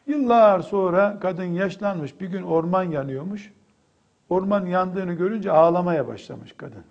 [0.07, 2.21] Yıllar sonra kadın yaşlanmış.
[2.21, 3.53] Bir gün orman yanıyormuş.
[4.29, 6.83] Orman yandığını görünce ağlamaya başlamış kadın.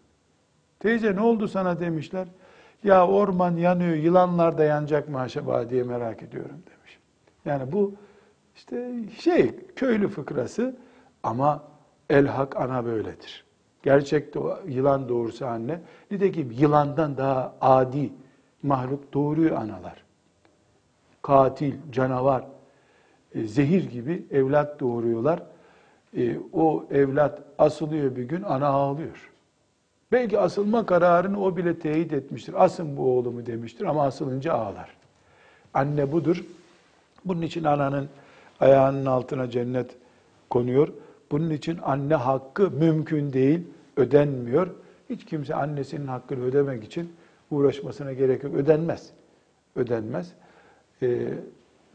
[0.81, 2.29] Teyze ne oldu sana demişler.
[2.85, 6.99] Ya orman yanıyor, yılanlar da yanacak mı acaba diye merak ediyorum demiş.
[7.45, 7.95] Yani bu
[8.55, 10.77] işte şey köylü fıkrası
[11.23, 11.63] ama
[12.11, 13.45] el hak ana böyledir.
[13.83, 18.13] Gerçekte yılan doğursa anne, nitekim yılandan daha adi
[18.63, 20.05] mahluk doğuruyor analar.
[21.23, 22.45] Katil, canavar,
[23.35, 25.43] e, zehir gibi evlat doğuruyorlar.
[26.17, 29.31] E, o evlat asılıyor bir gün, ana ağlıyor.
[30.13, 32.65] Belki asılma kararını o bile teyit etmiştir.
[32.65, 34.97] Asın bu oğlumu demiştir ama asılınca ağlar.
[35.75, 36.45] Anne budur.
[37.25, 38.09] Bunun için ananın
[38.61, 39.97] ayağının altına cennet
[40.51, 40.89] konuyor.
[41.31, 43.61] Bunun için anne hakkı mümkün değil,
[43.97, 44.69] ödenmiyor.
[45.11, 47.13] Hiç kimse annesinin hakkını ödemek için
[47.51, 48.55] uğraşmasına gerek yok.
[48.55, 49.11] Ödenmez.
[49.77, 50.33] Ödenmez.
[51.03, 51.29] Ee,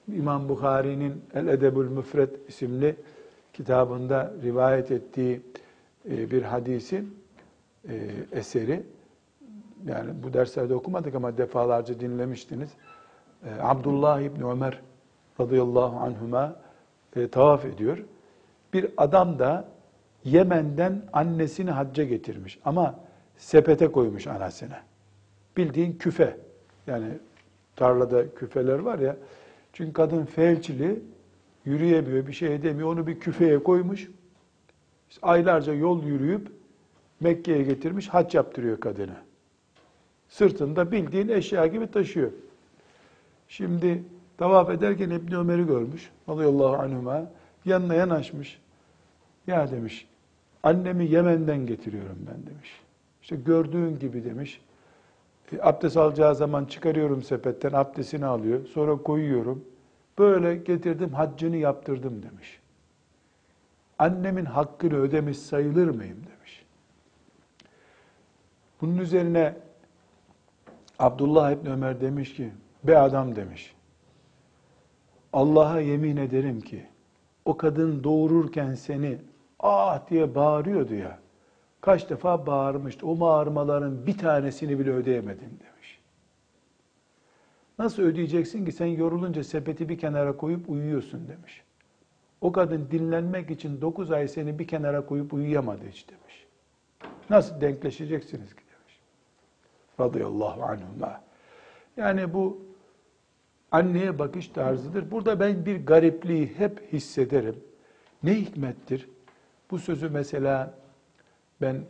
[0.08, 2.96] İmam Bukhari'nin El Edebül Müfred isimli
[3.60, 5.42] kitabında rivayet ettiği
[6.10, 7.18] e, bir hadisin
[7.90, 7.96] e,
[8.32, 8.84] eseri.
[9.86, 12.70] Yani bu derslerde okumadık ama defalarca dinlemiştiniz.
[13.46, 14.82] E, Abdullah İbni Ömer
[15.40, 16.56] radıyallahu anhuma
[17.32, 17.98] tavaf ediyor.
[18.74, 19.66] Bir adam da
[20.24, 22.96] Yemen'den annesini hacca getirmiş ama
[23.38, 24.78] sepete koymuş anasını.
[25.58, 26.38] Bildiğin küfe.
[26.88, 27.08] Yani
[27.76, 29.16] tarlada küfeler var ya.
[29.74, 31.02] Çünkü kadın felçli,
[31.70, 32.94] yürüyemiyor, bir şey edemiyor.
[32.94, 34.10] Onu bir küfeye koymuş.
[35.22, 36.52] Aylarca yol yürüyüp
[37.20, 39.16] Mekke'ye getirmiş, hac yaptırıyor kadını.
[40.30, 42.32] Sırtında bildiğin eşya gibi taşıyor.
[43.48, 44.04] Şimdi
[44.38, 46.10] tavaf ederken İbni Ömer'i görmüş.
[46.30, 47.32] Radıyallahu anhuma.
[47.66, 48.60] Yanına yanaşmış.
[49.48, 50.08] Ya demiş,
[50.64, 52.82] annemi Yemen'den getiriyorum ben demiş.
[53.22, 54.62] İşte gördüğün gibi demiş.
[55.52, 58.66] E, abdest alacağı zaman çıkarıyorum sepetten, abdestini alıyor.
[58.66, 59.66] Sonra koyuyorum.
[60.20, 62.60] Böyle getirdim, haccını yaptırdım demiş.
[64.00, 66.66] Annemin hakkını ödemiş sayılır mıyım demiş.
[68.82, 69.56] Bunun üzerine
[71.00, 72.52] Abdullah İbni Ömer demiş ki,
[72.84, 73.76] be adam demiş.
[75.34, 76.86] Allah'a yemin ederim ki
[77.46, 79.18] o kadın doğururken seni
[79.60, 81.20] ah diye bağırıyordu ya.
[81.82, 83.08] Kaç defa bağırmıştı.
[83.08, 85.69] O bağırmaların bir tanesini bile ödeyemedin demiş.
[87.80, 91.64] Nasıl ödeyeceksin ki sen yorulunca sepeti bir kenara koyup uyuyorsun demiş.
[92.42, 96.48] O kadın dinlenmek için dokuz ay seni bir kenara koyup uyuyamadı hiç demiş.
[97.30, 99.00] Nasıl denkleşeceksiniz ki demiş.
[100.00, 101.22] Radıyallahu anhuma.
[101.98, 102.62] Yani bu
[103.72, 105.12] anneye bakış tarzıdır.
[105.12, 107.56] Burada ben bir garipliği hep hissederim.
[108.24, 109.10] Ne hikmettir?
[109.72, 110.74] Bu sözü mesela
[111.62, 111.84] ben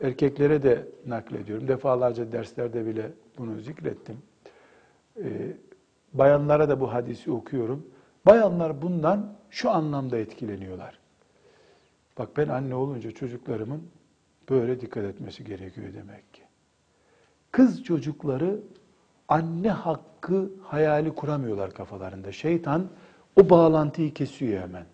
[0.00, 1.68] erkeklere de naklediyorum.
[1.68, 4.16] Defalarca derslerde bile bunu zikrettim.
[5.24, 5.56] Ee,
[6.12, 7.86] bayanlara da bu hadisi okuyorum.
[8.26, 10.98] Bayanlar bundan şu anlamda etkileniyorlar.
[12.18, 13.82] Bak ben anne olunca çocuklarımın
[14.50, 16.42] böyle dikkat etmesi gerekiyor demek ki.
[17.52, 18.60] Kız çocukları
[19.28, 22.32] anne hakkı hayali kuramıyorlar kafalarında.
[22.32, 22.86] Şeytan
[23.40, 24.84] o bağlantıyı kesiyor hemen.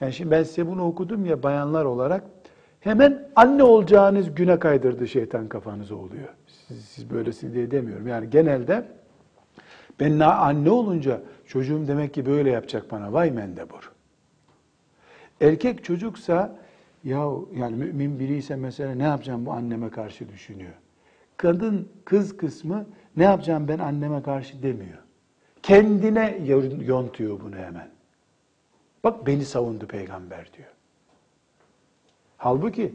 [0.00, 2.24] Yani şimdi ben size bunu okudum ya bayanlar olarak
[2.80, 6.28] hemen anne olacağınız güne kaydırdı şeytan kafanıza oluyor.
[6.46, 8.08] Siz, siz böylesin diye demiyorum.
[8.08, 8.84] Yani genelde
[10.00, 13.12] ben anne olunca çocuğum demek ki böyle yapacak bana.
[13.12, 13.92] Vay mendebur.
[15.40, 16.56] Erkek çocuksa
[17.04, 20.72] ya yani mümin biri ise mesela ne yapacağım bu anneme karşı düşünüyor.
[21.36, 24.98] Kadın kız kısmı ne yapacağım ben anneme karşı demiyor.
[25.62, 26.38] Kendine
[26.84, 27.88] yontuyor bunu hemen.
[29.04, 30.68] Bak beni savundu peygamber diyor.
[32.36, 32.94] Halbuki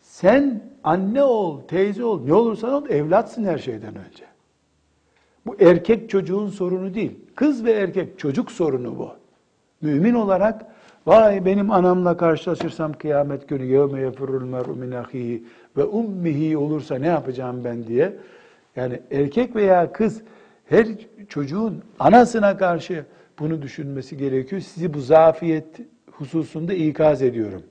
[0.00, 4.24] sen anne ol, teyze ol, ne olursan ol evlatsın her şeyden önce.
[5.46, 7.12] Bu erkek çocuğun sorunu değil.
[7.34, 9.10] Kız ve erkek çocuk sorunu bu.
[9.80, 10.66] Mümin olarak
[11.06, 15.44] vay benim anamla karşılaşırsam kıyamet günü yevme yefirul mer'u min ahihi
[15.76, 18.16] ve ummihi olursa ne yapacağım ben diye.
[18.76, 20.22] Yani erkek veya kız
[20.64, 20.86] her
[21.28, 23.04] çocuğun anasına karşı
[23.38, 24.62] bunu düşünmesi gerekiyor.
[24.62, 25.66] Sizi bu zafiyet
[26.10, 27.62] hususunda ikaz ediyorum.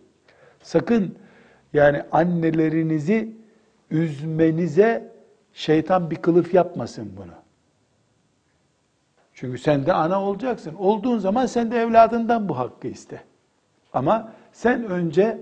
[0.62, 1.16] Sakın
[1.74, 3.34] yani annelerinizi
[3.92, 5.12] üzmenize
[5.54, 7.45] şeytan bir kılıf yapmasın bunu.
[9.36, 10.76] Çünkü sen de ana olacaksın.
[10.76, 13.24] Olduğun zaman sen de evladından bu hakkı iste.
[13.94, 15.42] Ama sen önce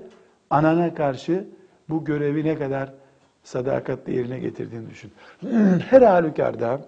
[0.49, 1.47] anana karşı
[1.89, 2.93] bu görevi ne kadar
[3.43, 5.11] sadakatle yerine getirdiğini düşün.
[5.89, 6.85] Her halükarda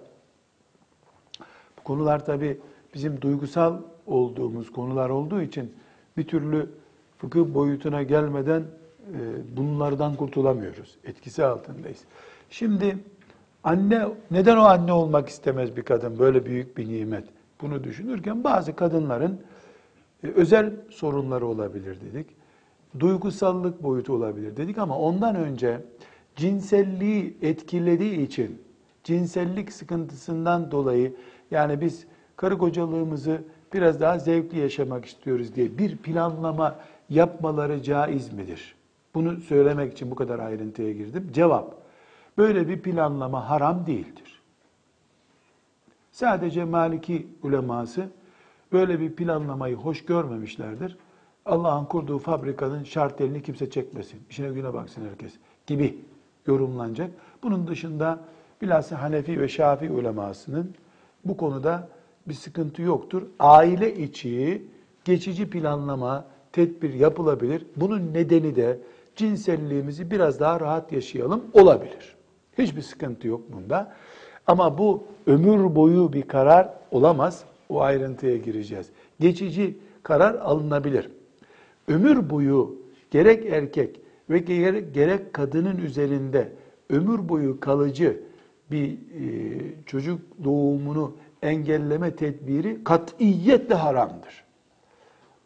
[1.78, 2.60] bu konular tabi
[2.94, 5.74] bizim duygusal olduğumuz konular olduğu için
[6.16, 6.70] bir türlü
[7.18, 9.18] fıkıh boyutuna gelmeden e,
[9.56, 10.96] bunlardan kurtulamıyoruz.
[11.04, 12.04] Etkisi altındayız.
[12.50, 12.98] Şimdi
[13.66, 17.24] anne neden o anne olmak istemez bir kadın böyle büyük bir nimet?
[17.60, 19.40] Bunu düşünürken bazı kadınların
[20.24, 22.26] e, özel sorunları olabilir dedik.
[23.00, 25.80] Duygusallık boyutu olabilir dedik ama ondan önce
[26.36, 28.62] cinselliği etkilediği için
[29.04, 31.16] cinsellik sıkıntısından dolayı
[31.50, 33.40] yani biz karı kocalığımızı
[33.74, 36.76] biraz daha zevkli yaşamak istiyoruz diye bir planlama
[37.10, 38.74] yapmaları caiz midir?
[39.14, 41.28] Bunu söylemek için bu kadar ayrıntıya girdim.
[41.32, 41.85] Cevap,
[42.38, 44.42] böyle bir planlama haram değildir.
[46.12, 48.08] Sadece Maliki uleması
[48.72, 50.96] böyle bir planlamayı hoş görmemişlerdir.
[51.46, 54.20] Allah'ın kurduğu fabrikanın şart elini kimse çekmesin.
[54.30, 55.32] İşine güne baksın herkes
[55.66, 55.98] gibi
[56.46, 57.10] yorumlanacak.
[57.42, 58.20] Bunun dışında
[58.62, 60.74] bilhassa Hanefi ve Şafii ulemasının
[61.24, 61.88] bu konuda
[62.28, 63.22] bir sıkıntı yoktur.
[63.38, 64.62] Aile içi
[65.04, 67.66] geçici planlama, tedbir yapılabilir.
[67.76, 68.78] Bunun nedeni de
[69.16, 72.15] cinselliğimizi biraz daha rahat yaşayalım olabilir.
[72.58, 73.92] Hiçbir sıkıntı yok bunda.
[74.46, 77.44] Ama bu ömür boyu bir karar olamaz.
[77.68, 78.90] O ayrıntıya gireceğiz.
[79.20, 81.10] Geçici karar alınabilir.
[81.88, 82.76] Ömür boyu
[83.10, 86.52] gerek erkek ve gerek, kadının üzerinde
[86.90, 88.20] ömür boyu kalıcı
[88.70, 88.98] bir e,
[89.86, 94.44] çocuk doğumunu engelleme tedbiri katiyetle haramdır.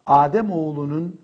[0.06, 1.20] Adem oğlunun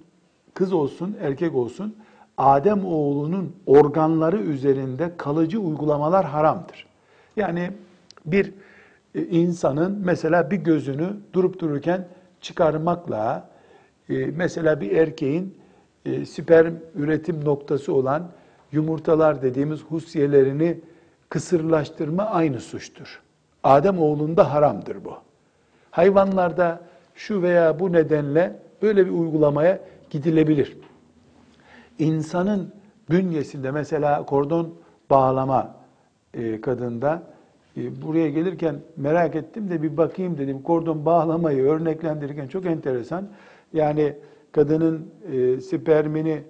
[0.54, 1.96] kız olsun, erkek olsun,
[2.38, 6.86] Adem oğlunun organları üzerinde kalıcı uygulamalar haramdır.
[7.36, 7.70] Yani
[8.26, 8.52] bir
[9.14, 12.08] e, insanın mesela bir gözünü durup dururken
[12.40, 13.48] çıkarmakla
[14.08, 15.54] e, mesela bir erkeğin
[16.04, 18.28] e, sperm üretim noktası olan
[18.72, 20.80] yumurtalar dediğimiz husyelerini
[21.28, 23.22] kısırlaştırma aynı suçtur.
[23.64, 25.14] Adem oğlunda haramdır bu.
[25.90, 26.80] Hayvanlarda
[27.14, 30.76] şu veya bu nedenle böyle bir uygulamaya gidilebilir.
[31.98, 32.72] İnsanın
[33.10, 34.74] bünyesinde mesela kordon
[35.10, 35.76] bağlama
[36.34, 37.22] e, kadında
[37.76, 40.62] e, buraya gelirken merak ettim de bir bakayım dedim.
[40.62, 43.28] Kordon bağlamayı örneklendirirken çok enteresan.
[43.72, 44.16] Yani
[44.52, 46.42] kadının e, spermini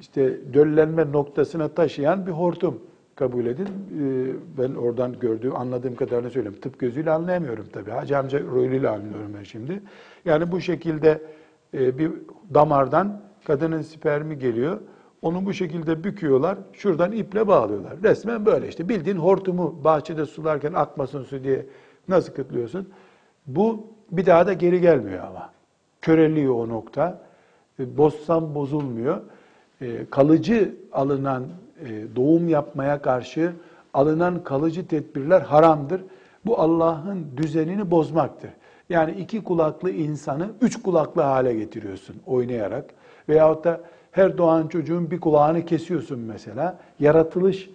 [0.00, 2.80] işte döllenme noktasına taşıyan bir hortum
[3.14, 3.68] kabul edin.
[4.58, 6.60] Ben oradan gördüğüm, anladığım kadarını söyleyeyim.
[6.60, 7.90] Tıp gözüyle anlayamıyorum tabii.
[7.90, 9.82] Hacı amca rolüyle anlıyorum ben şimdi.
[10.24, 11.22] Yani bu şekilde
[11.72, 12.12] bir
[12.54, 14.80] damardan kadının spermi geliyor.
[15.22, 18.02] Onu bu şekilde büküyorlar, şuradan iple bağlıyorlar.
[18.02, 18.88] Resmen böyle işte.
[18.88, 21.66] Bildiğin hortumu bahçede sularken akmasın su diye
[22.08, 22.88] nasıl kıtlıyorsun?
[23.46, 25.50] Bu bir daha da geri gelmiyor ama.
[26.00, 27.20] Köreliyor o nokta.
[27.80, 29.20] E, bozsam bozulmuyor.
[29.80, 31.44] E, kalıcı alınan
[31.84, 33.52] e, doğum yapmaya karşı
[33.94, 36.02] alınan kalıcı tedbirler haramdır.
[36.46, 38.50] Bu Allah'ın düzenini bozmaktır.
[38.88, 42.84] Yani iki kulaklı insanı üç kulaklı hale getiriyorsun oynayarak.
[43.28, 43.80] Veyahut da
[44.12, 46.78] her doğan çocuğun bir kulağını kesiyorsun mesela.
[47.00, 47.70] Yaratılış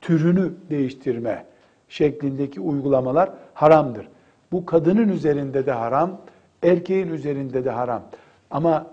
[0.00, 1.44] türünü değiştirme
[1.88, 4.08] şeklindeki uygulamalar haramdır.
[4.52, 6.20] Bu kadının üzerinde de haram,
[6.62, 8.02] erkeğin üzerinde de haram.
[8.50, 8.86] Ama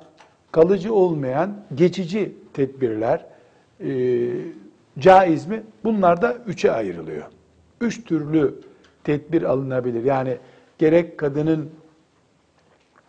[0.51, 3.25] kalıcı olmayan geçici tedbirler,
[3.80, 4.30] e,
[4.99, 5.63] caiz mi?
[5.84, 7.23] Bunlar da üçe ayrılıyor.
[7.82, 8.55] Üç türlü
[9.03, 10.03] tedbir alınabilir.
[10.03, 10.38] Yani
[10.78, 11.69] gerek kadının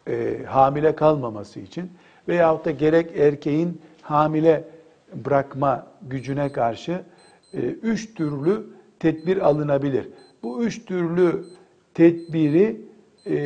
[0.09, 1.91] e, hamile kalmaması için
[2.29, 4.65] veyahut da gerek erkeğin hamile
[5.15, 7.03] bırakma gücüne karşı
[7.55, 8.67] e, üç türlü
[9.01, 10.09] tedbir alınabilir.
[10.43, 11.45] Bu üç türlü
[11.95, 12.81] tedbiri
[13.27, 13.37] e,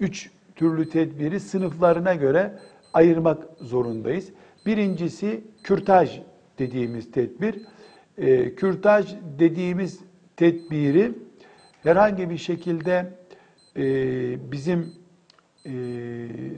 [0.00, 2.58] üç türlü tedbiri sınıflarına göre
[2.92, 4.28] ayırmak zorundayız.
[4.66, 6.20] Birincisi kürtaj
[6.58, 7.62] dediğimiz tedbir.
[8.18, 10.00] E, kürtaj dediğimiz
[10.36, 11.12] tedbiri
[11.82, 13.06] herhangi bir şekilde
[13.76, 13.82] e,
[14.52, 14.92] bizim
[15.68, 15.76] e,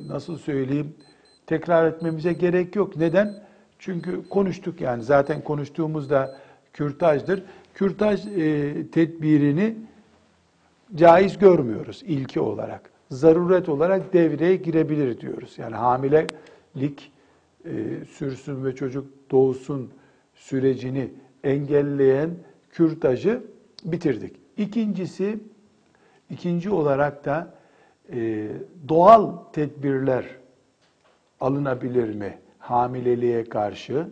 [0.08, 0.94] nasıl söyleyeyim
[1.46, 2.96] tekrar etmemize gerek yok.
[2.96, 3.44] Neden?
[3.78, 6.38] Çünkü konuştuk yani zaten konuştuğumuzda
[6.72, 7.42] kürtajdır.
[7.74, 9.76] Kürtaj e, tedbirini
[10.94, 12.90] caiz görmüyoruz ilki olarak.
[13.11, 15.54] Zaruret olarak devreye girebilir diyoruz.
[15.58, 17.12] Yani hamilelik
[17.64, 17.70] e,
[18.11, 19.90] sürsün ve çocuk doğsun
[20.34, 21.11] sürecini
[21.44, 22.30] engelleyen
[22.70, 23.42] kürtajı
[23.84, 24.36] bitirdik.
[24.56, 25.38] İkincisi,
[26.30, 27.59] ikinci olarak da
[28.12, 28.48] e,
[28.88, 30.24] doğal tedbirler
[31.40, 34.06] alınabilir mi hamileliğe karşı?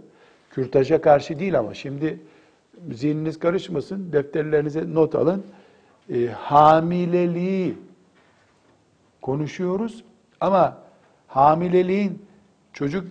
[0.50, 2.20] Kürtaja karşı değil ama şimdi
[2.92, 5.44] zihniniz karışmasın, defterlerinize not alın.
[6.10, 7.74] E, hamileliği
[9.22, 10.04] konuşuyoruz
[10.40, 10.78] ama
[11.26, 12.22] hamileliğin
[12.72, 13.06] çocuk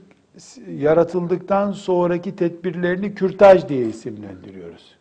[0.70, 4.96] yaratıldıktan sonraki tedbirlerini kürtaj diye isimlendiriyoruz.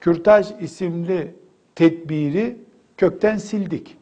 [0.00, 1.34] Kürtaj isimli
[1.74, 2.56] tedbiri
[2.96, 3.96] kökten sildik.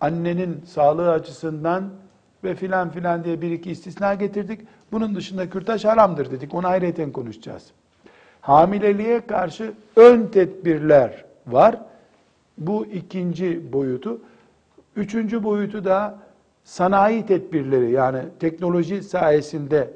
[0.00, 1.90] Annenin sağlığı açısından
[2.44, 4.60] ve filan filan diye bir iki istisna getirdik.
[4.92, 6.54] Bunun dışında kürtaj haramdır dedik.
[6.54, 7.64] Onu ayrıyeten konuşacağız.
[8.40, 11.80] Hamileliğe karşı ön tedbirler var.
[12.58, 14.20] Bu ikinci boyutu.
[14.96, 16.18] Üçüncü boyutu da
[16.64, 19.90] sanayi tedbirleri yani teknoloji sayesinde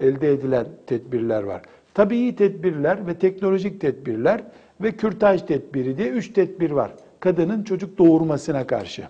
[0.00, 1.62] elde edilen tedbirler var.
[1.94, 4.40] Tabii tedbirler ve teknolojik tedbirler
[4.80, 6.90] ve kürtaj tedbiri diye üç tedbir var.
[7.20, 9.08] Kadının çocuk doğurmasına karşı.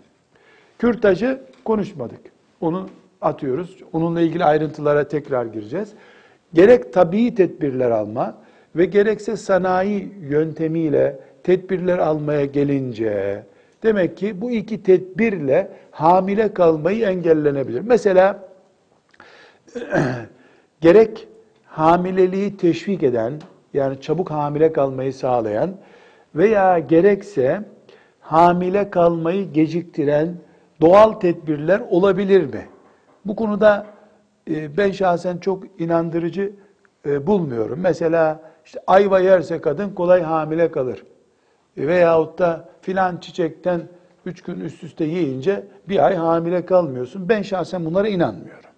[0.79, 2.21] Kürtajı konuşmadık.
[2.61, 2.89] Onu
[3.21, 3.77] atıyoruz.
[3.93, 5.93] Onunla ilgili ayrıntılara tekrar gireceğiz.
[6.55, 8.39] Gerek tabii tedbirler alma
[8.77, 13.43] ve gerekse sanayi yöntemiyle tedbirler almaya gelince
[13.83, 17.81] demek ki bu iki tedbirle hamile kalmayı engellenebilir.
[17.81, 18.49] Mesela
[20.81, 21.29] gerek
[21.67, 23.33] hamileliği teşvik eden
[23.75, 25.77] yani çabuk hamile kalmayı sağlayan
[26.35, 27.63] veya gerekse
[28.21, 30.35] hamile kalmayı geciktiren
[30.81, 32.69] doğal tedbirler olabilir mi?
[33.25, 33.87] Bu konuda
[34.51, 36.53] e, ben şahsen çok inandırıcı
[37.07, 37.79] e, bulmuyorum.
[37.83, 41.05] Mesela işte ayva yerse kadın kolay hamile kalır.
[41.77, 43.81] E, veyahut da filan çiçekten
[44.27, 47.29] üç gün üst üste yiyince bir ay hamile kalmıyorsun.
[47.29, 48.71] Ben şahsen bunlara inanmıyorum.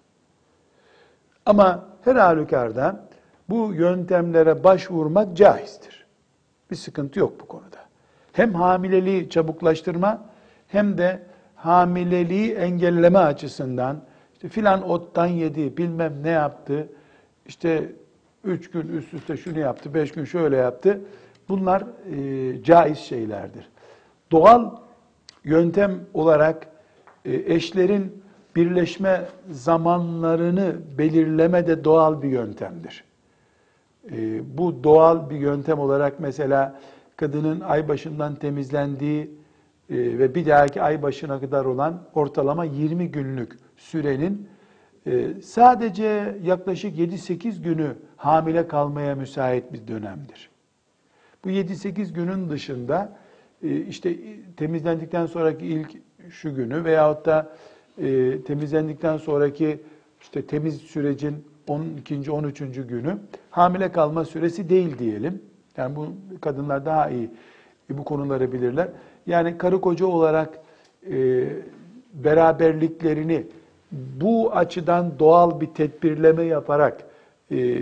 [1.45, 3.07] Ama her halükarda
[3.49, 6.05] bu yöntemlere başvurmak caizdir.
[6.71, 7.77] Bir sıkıntı yok bu konuda.
[8.33, 10.21] Hem hamileliği çabuklaştırma
[10.67, 11.19] hem de
[11.61, 14.01] hamileliği engelleme açısından
[14.33, 16.87] işte filan ottan yedi, bilmem ne yaptı,
[17.45, 17.91] işte
[18.43, 21.01] üç gün üst üste şunu yaptı, beş gün şöyle yaptı.
[21.49, 23.69] Bunlar e, caiz şeylerdir.
[24.31, 24.71] Doğal
[25.43, 26.67] yöntem olarak
[27.25, 28.23] e, eşlerin
[28.55, 33.03] birleşme zamanlarını belirleme de doğal bir yöntemdir.
[34.11, 36.79] E, bu doğal bir yöntem olarak mesela
[37.15, 39.40] kadının ay başından temizlendiği
[39.91, 44.47] ve bir dahaki ay başına kadar olan ortalama 20 günlük sürenin
[45.07, 50.49] e, sadece yaklaşık 7-8 günü hamile kalmaya müsait bir dönemdir.
[51.45, 53.17] Bu 7-8 günün dışında
[53.63, 54.17] e, işte
[54.57, 55.91] temizlendikten sonraki ilk
[56.29, 57.55] şu günü veyahut da
[58.45, 59.81] temizlendikten sonraki
[60.21, 62.31] işte temiz sürecin 12.
[62.31, 62.59] 13.
[62.59, 63.17] günü
[63.49, 65.41] hamile kalma süresi değil diyelim.
[65.77, 66.07] Yani bu
[66.41, 67.29] kadınlar daha iyi
[67.89, 68.87] bu konuları bilirler.
[69.27, 70.49] Yani karı koca olarak
[71.11, 71.43] e,
[72.13, 73.47] beraberliklerini
[73.91, 77.03] bu açıdan doğal bir tedbirleme yaparak
[77.51, 77.79] e,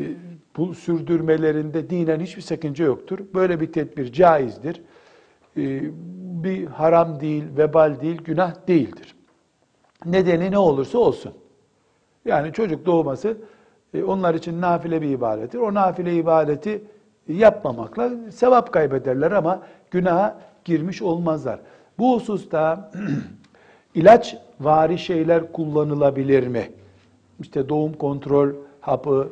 [0.58, 3.20] bu sürdürmelerinde dinen hiçbir sakınca yoktur.
[3.34, 4.82] Böyle bir tedbir caizdir.
[5.58, 5.82] E,
[6.44, 9.16] bir haram değil, vebal değil, günah değildir.
[10.06, 11.34] Nedeni ne olursa olsun.
[12.26, 13.38] Yani çocuk doğması
[13.94, 15.60] e, onlar için nafile bir ibadettir.
[15.60, 16.84] O nafile ibadeti
[17.28, 19.62] yapmamakla sevap kaybederler ama
[19.92, 20.40] günaha
[20.70, 21.60] girmiş olmazlar.
[22.00, 22.92] Bu hususta
[23.96, 26.72] ilaç vari şeyler kullanılabilir mi?
[27.40, 28.50] İşte doğum kontrol
[28.82, 29.30] hapı,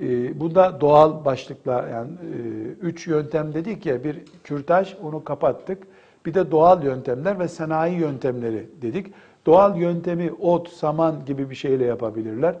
[0.00, 2.38] e, bu da doğal başlıklar yani e,
[2.80, 5.82] üç yöntem dedik ya bir kürtaj onu kapattık.
[6.26, 9.06] Bir de doğal yöntemler ve sanayi yöntemleri dedik.
[9.46, 12.54] Doğal yöntemi ot, saman gibi bir şeyle yapabilirler.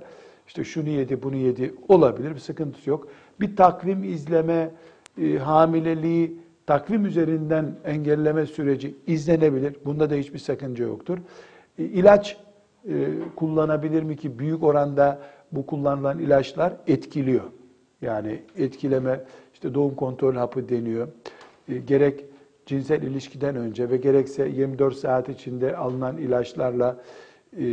[0.46, 3.08] İşte şunu yedi, bunu yedi olabilir, bir sıkıntısı yok.
[3.40, 4.70] Bir takvim izleme,
[5.22, 9.76] e, hamileliği takvim üzerinden engelleme süreci izlenebilir.
[9.84, 11.18] Bunda da hiçbir sakınca yoktur.
[11.78, 12.36] E, ilaç
[12.88, 15.18] e, kullanabilir mi ki büyük oranda
[15.52, 17.44] bu kullanılan ilaçlar etkiliyor.
[18.02, 19.20] Yani etkileme
[19.54, 21.08] işte doğum kontrol hapı deniyor.
[21.68, 22.24] E, gerek
[22.66, 26.96] cinsel ilişkiden önce ve gerekse 24 saat içinde alınan ilaçlarla
[27.58, 27.64] e,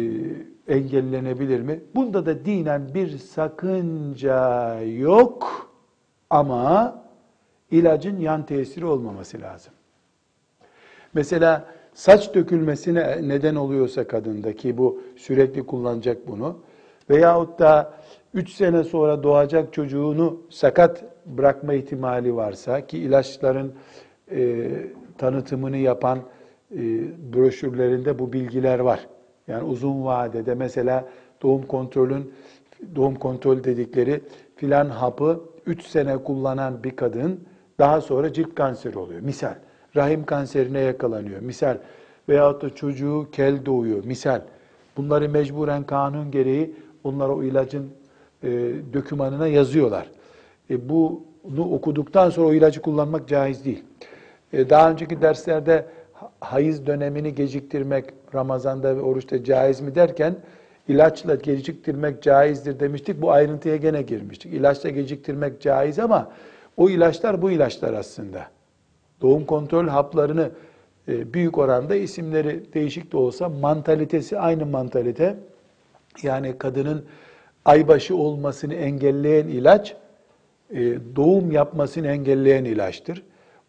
[0.67, 1.79] engellenebilir mi?
[1.95, 5.69] Bunda da dinen bir sakınca yok
[6.29, 6.95] ama
[7.71, 9.73] ilacın yan tesiri olmaması lazım.
[11.13, 16.57] Mesela saç dökülmesine neden oluyorsa kadındaki bu sürekli kullanacak bunu
[17.09, 17.93] veyahut da
[18.33, 23.73] 3 sene sonra doğacak çocuğunu sakat bırakma ihtimali varsa ki ilaçların
[24.31, 24.67] e,
[25.17, 26.19] tanıtımını yapan
[26.71, 26.77] e,
[27.33, 29.07] broşürlerinde bu bilgiler var.
[29.47, 31.05] Yani uzun vadede mesela
[31.41, 32.33] doğum kontrolün
[32.95, 34.21] doğum kontrol dedikleri
[34.55, 37.39] filan hapı 3 sene kullanan bir kadın
[37.79, 39.21] daha sonra cilt kanseri oluyor.
[39.21, 39.55] Misal
[39.95, 41.41] rahim kanserine yakalanıyor.
[41.41, 41.77] Misal
[42.29, 44.05] veyahut da çocuğu kel doğuyor.
[44.05, 44.41] Misal
[44.97, 47.89] bunları mecburen kanun gereği onlara o ilacın
[48.43, 48.49] e,
[48.93, 50.11] dökümanına yazıyorlar.
[50.69, 53.83] E, bunu okuduktan sonra o ilacı kullanmak caiz değil.
[54.53, 55.85] E, daha önceki derslerde
[56.39, 58.05] hayız dönemini geciktirmek
[58.35, 60.35] Ramazan'da ve oruçta caiz mi derken
[60.87, 63.21] ilaçla geciktirmek caizdir demiştik.
[63.21, 64.53] Bu ayrıntıya gene girmiştik.
[64.53, 66.31] İlaçla geciktirmek caiz ama
[66.79, 68.47] o ilaçlar bu ilaçlar aslında.
[69.21, 70.51] Doğum kontrol haplarını
[71.07, 75.37] e, büyük oranda isimleri değişik de olsa mantalitesi aynı mantalite.
[76.23, 77.05] Yani kadının
[77.65, 79.95] aybaşı olmasını engelleyen ilaç,
[80.71, 83.23] e, doğum yapmasını engelleyen ilaçtır.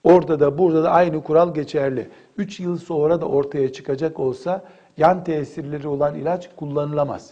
[0.05, 2.09] Orada da burada da aynı kural geçerli.
[2.37, 4.65] 3 yıl sonra da ortaya çıkacak olsa
[4.97, 7.31] yan tesirleri olan ilaç kullanılamaz.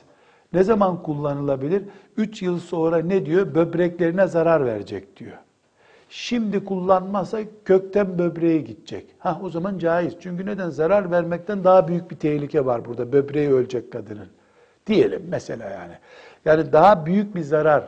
[0.53, 1.83] Ne zaman kullanılabilir?
[2.16, 3.55] 3 yıl sonra ne diyor?
[3.55, 5.39] Böbreklerine zarar verecek diyor.
[6.09, 9.07] Şimdi kullanmazsa kökten böbreğe gidecek.
[9.19, 10.15] Ha o zaman caiz.
[10.21, 10.71] Çünkü neden?
[10.71, 13.13] Zarar vermekten daha büyük bir tehlike var burada.
[13.13, 14.29] Böbreği ölecek kadının.
[14.87, 15.95] Diyelim mesela yani.
[16.45, 17.85] Yani daha büyük bir zarar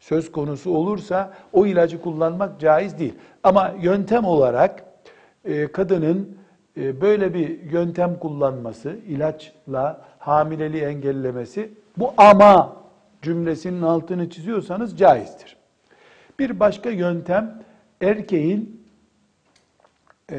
[0.00, 3.14] söz konusu olursa o ilacı kullanmak caiz değil.
[3.42, 4.84] Ama yöntem olarak
[5.44, 6.36] e, kadının
[6.76, 12.76] e, böyle bir yöntem kullanması, ilaçla hamileliği engellemesi bu ama
[13.22, 15.61] cümlesinin altını çiziyorsanız caizdir.
[16.42, 17.62] Bir başka yöntem
[18.00, 18.86] erkeğin
[20.30, 20.38] e,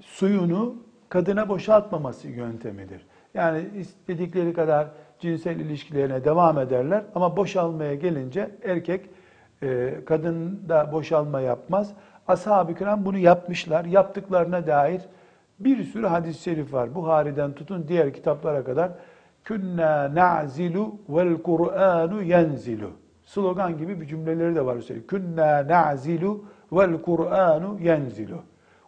[0.00, 0.76] suyunu
[1.08, 3.06] kadına boşaltmaması yöntemidir.
[3.34, 4.88] Yani istedikleri kadar
[5.20, 9.06] cinsel ilişkilerine devam ederler ama boşalmaya gelince erkek
[9.62, 11.92] e, kadın da boşalma yapmaz.
[12.28, 13.84] Ashab-ı kiram bunu yapmışlar.
[13.84, 15.02] Yaptıklarına dair
[15.60, 16.94] bir sürü hadis-i şerif var.
[16.94, 18.90] Buhari'den tutun diğer kitaplara kadar.
[19.44, 22.90] Künna na'zilu vel Kur'anu yenzilu.
[23.28, 25.08] Slogan gibi bir cümleleri de var üstelik.
[25.08, 28.38] Künna na'zilu vel Kur'anu yenzilu.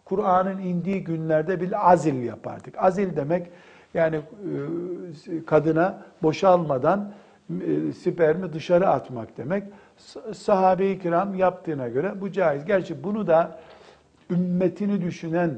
[0.05, 2.83] Kur'an'ın indiği günlerde bir azil yapardık.
[2.83, 3.47] Azil demek
[3.93, 7.11] yani e, kadına boşalmadan
[7.49, 9.63] e, spermi dışarı atmak demek.
[10.33, 12.65] Sahabe-i kiram yaptığına göre bu caiz.
[12.65, 13.59] Gerçi bunu da
[14.29, 15.57] ümmetini düşünen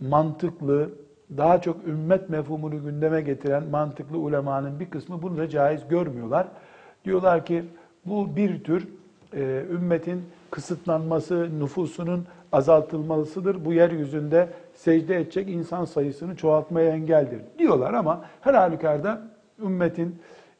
[0.00, 0.90] mantıklı,
[1.36, 6.46] daha çok ümmet mefhumunu gündeme getiren mantıklı ulemanın bir kısmı bunu da caiz görmüyorlar.
[7.04, 7.64] Diyorlar ki
[8.06, 8.88] bu bir tür
[9.36, 13.64] e, ümmetin kısıtlanması, nüfusunun azaltılmasıdır.
[13.64, 19.22] Bu yeryüzünde secde edecek insan sayısını çoğaltmaya engeldir diyorlar ama her halükarda
[19.62, 20.16] ümmetin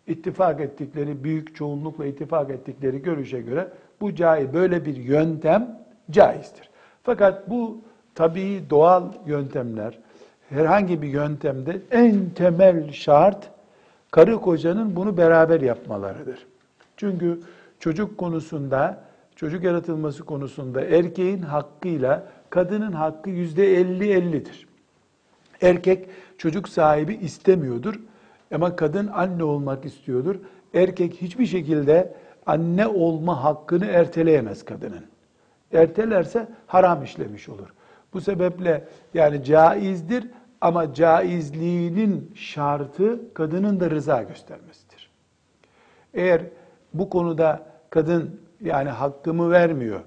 [0.07, 3.69] ittifak ettikleri, büyük çoğunlukla ittifak ettikleri görüşe göre
[4.01, 5.79] bu caiz, böyle bir yöntem
[6.11, 6.71] caizdir.
[7.03, 7.81] Fakat bu
[8.15, 9.99] tabii doğal yöntemler,
[10.49, 13.51] herhangi bir yöntemde en temel şart
[14.11, 16.47] karı kocanın bunu beraber yapmalarıdır.
[16.97, 17.41] Çünkü
[17.81, 19.05] çocuk konusunda,
[19.37, 24.67] çocuk yaratılması konusunda erkeğin hakkıyla kadının hakkı yüzde elli ellidir.
[25.63, 28.01] Erkek çocuk sahibi istemiyordur
[28.55, 30.37] ama kadın anne olmak istiyordur.
[30.75, 32.15] Erkek hiçbir şekilde
[32.47, 35.05] anne olma hakkını erteleyemez kadının.
[35.73, 37.69] Ertelerse haram işlemiş olur.
[38.13, 38.85] Bu sebeple
[39.15, 40.31] yani caizdir
[40.61, 45.11] ama caizliğinin şartı kadının da rıza göstermesidir.
[46.15, 46.43] Eğer
[46.95, 50.01] bu konuda kadın yani hakkımı vermiyor,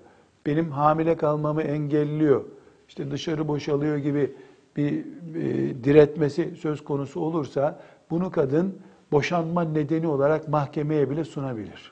[0.46, 2.44] benim hamile kalmamı engelliyor,
[2.88, 4.34] işte dışarı boşalıyor gibi
[4.78, 7.80] bir e, diretmesi söz konusu olursa
[8.10, 8.80] bunu kadın
[9.12, 11.92] boşanma nedeni olarak mahkemeye bile sunabilir.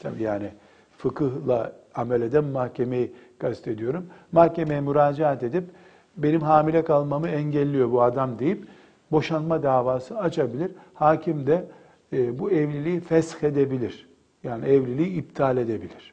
[0.00, 0.50] Tabii yani
[0.98, 4.06] fıkıhla amel eden mahkemeyi kastediyorum.
[4.32, 5.64] Mahkemeye müracaat edip
[6.16, 8.64] benim hamile kalmamı engelliyor bu adam deyip
[9.12, 10.70] boşanma davası açabilir.
[10.94, 11.64] Hakim de
[12.12, 14.09] e, bu evliliği fesh edebilir.
[14.44, 16.12] Yani evliliği iptal edebilir.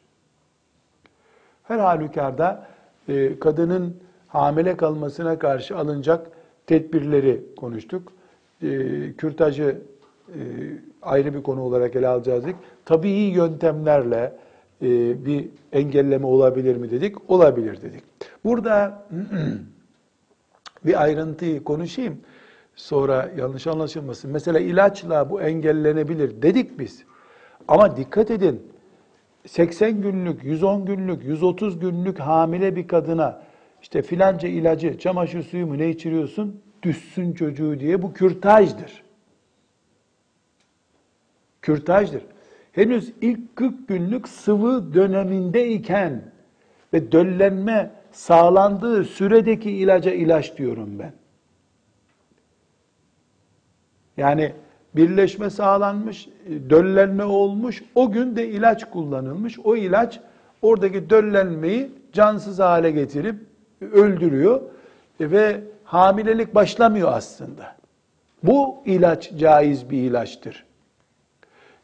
[1.63, 2.67] Her halükarda
[3.07, 3.97] e, kadının
[4.27, 6.27] hamile kalmasına karşı alınacak
[6.67, 8.11] tedbirleri konuştuk.
[8.61, 8.67] E,
[9.13, 9.81] kürtajı
[10.27, 10.39] e,
[11.01, 12.55] ayrı bir konu olarak ele alacağız dedik.
[12.85, 14.33] Tabii yöntemlerle
[15.25, 17.31] bir engelleme olabilir mi dedik?
[17.31, 18.03] Olabilir dedik.
[18.43, 19.03] Burada
[20.85, 22.17] bir ayrıntıyı konuşayım.
[22.75, 24.31] Sonra yanlış anlaşılmasın.
[24.31, 27.03] Mesela ilaçla bu engellenebilir dedik biz.
[27.67, 28.71] Ama dikkat edin.
[29.47, 33.41] 80 günlük, 110 günlük, 130 günlük hamile bir kadına
[33.81, 36.61] işte filanca ilacı, çamaşır suyu mu ne içiriyorsun?
[36.83, 39.03] Düşsün çocuğu diye bu kürtajdır.
[41.61, 42.23] Kürtajdır.
[42.71, 46.21] Henüz ilk 40 günlük sıvı dönemindeyken
[46.93, 51.13] ve döllenme sağlandığı süredeki ilaca ilaç diyorum ben.
[54.17, 54.53] Yani
[54.95, 56.29] birleşme sağlanmış,
[56.69, 59.59] döllenme olmuş, o gün de ilaç kullanılmış.
[59.59, 60.19] O ilaç
[60.61, 63.35] oradaki döllenmeyi cansız hale getirip
[63.81, 64.61] öldürüyor
[65.19, 67.75] ve hamilelik başlamıyor aslında.
[68.43, 70.65] Bu ilaç caiz bir ilaçtır.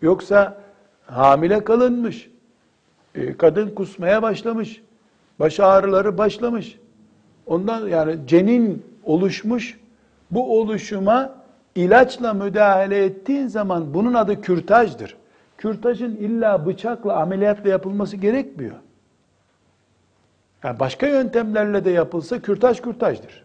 [0.02, 0.58] Yoksa
[1.06, 2.30] hamile kalınmış,
[3.16, 4.82] e, kadın kusmaya başlamış,
[5.40, 6.80] baş ağrıları başlamış.
[7.46, 9.80] Ondan yani cenin oluşmuş,
[10.32, 11.43] bu oluşuma
[11.76, 15.18] ilaçla müdahale ettiğin zaman bunun adı kürtajdır.
[15.58, 18.76] Kürtajın illa bıçakla, ameliyatla yapılması gerekmiyor.
[20.64, 23.44] Yani başka yöntemlerle de yapılsa kürtaj kürtajdır.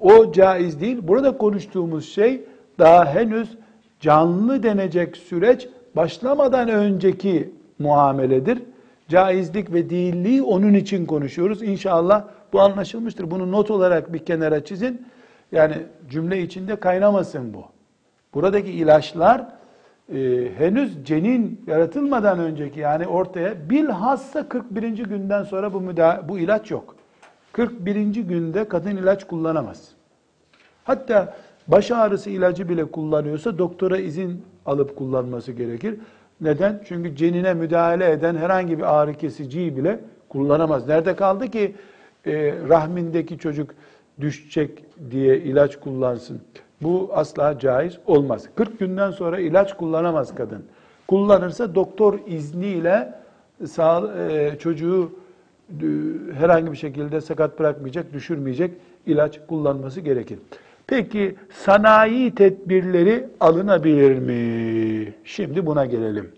[0.00, 0.98] O caiz değil.
[1.02, 2.44] Burada konuştuğumuz şey
[2.78, 3.56] daha henüz
[4.00, 8.62] canlı denecek süreç başlamadan önceki muameledir.
[9.08, 11.62] Caizlik ve değilliği onun için konuşuyoruz.
[11.62, 13.30] İnşallah bu anlaşılmıştır.
[13.30, 15.06] Bunu not olarak bir kenara çizin.
[15.52, 15.74] Yani
[16.10, 17.64] cümle içinde kaynamasın bu.
[18.34, 19.46] Buradaki ilaçlar
[20.14, 24.82] e, henüz cenin yaratılmadan önceki yani ortaya bilhassa 41.
[24.98, 26.96] günden sonra bu müda bu ilaç yok.
[27.52, 27.94] 41.
[28.14, 29.88] günde kadın ilaç kullanamaz.
[30.84, 31.34] Hatta
[31.68, 35.96] baş ağrısı ilacı bile kullanıyorsa doktora izin alıp kullanması gerekir.
[36.40, 36.82] Neden?
[36.84, 40.88] Çünkü cenine müdahale eden herhangi bir ağrı kesiciyi bile kullanamaz.
[40.88, 41.74] Nerede kaldı ki
[42.26, 43.70] e, rahmindeki çocuk
[44.20, 46.40] düşecek diye ilaç kullansın?
[46.82, 48.48] Bu asla caiz olmaz.
[48.54, 50.64] 40 günden sonra ilaç kullanamaz kadın.
[51.08, 53.14] Kullanırsa doktor izniyle
[53.66, 55.12] sağ, e, çocuğu
[55.70, 55.86] e,
[56.34, 58.70] herhangi bir şekilde sakat bırakmayacak, düşürmeyecek
[59.06, 60.38] ilaç kullanması gerekir.
[60.86, 65.14] Peki sanayi tedbirleri alınabilir mi?
[65.24, 66.32] Şimdi buna gelelim.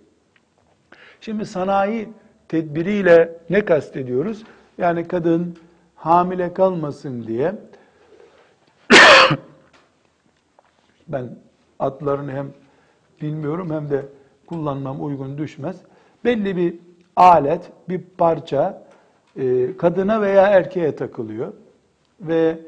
[1.20, 2.08] Şimdi sanayi
[2.48, 4.44] tedbiriyle ne kastediyoruz?
[4.78, 5.56] Yani kadın
[5.96, 7.54] hamile kalmasın diye
[11.08, 11.36] ben
[11.78, 12.46] adlarını hem
[13.22, 14.06] bilmiyorum hem de
[14.46, 15.76] kullanmam uygun düşmez.
[16.24, 16.74] Belli bir
[17.16, 18.82] alet, bir parça
[19.36, 21.52] e, kadına veya erkeğe takılıyor
[22.20, 22.58] ve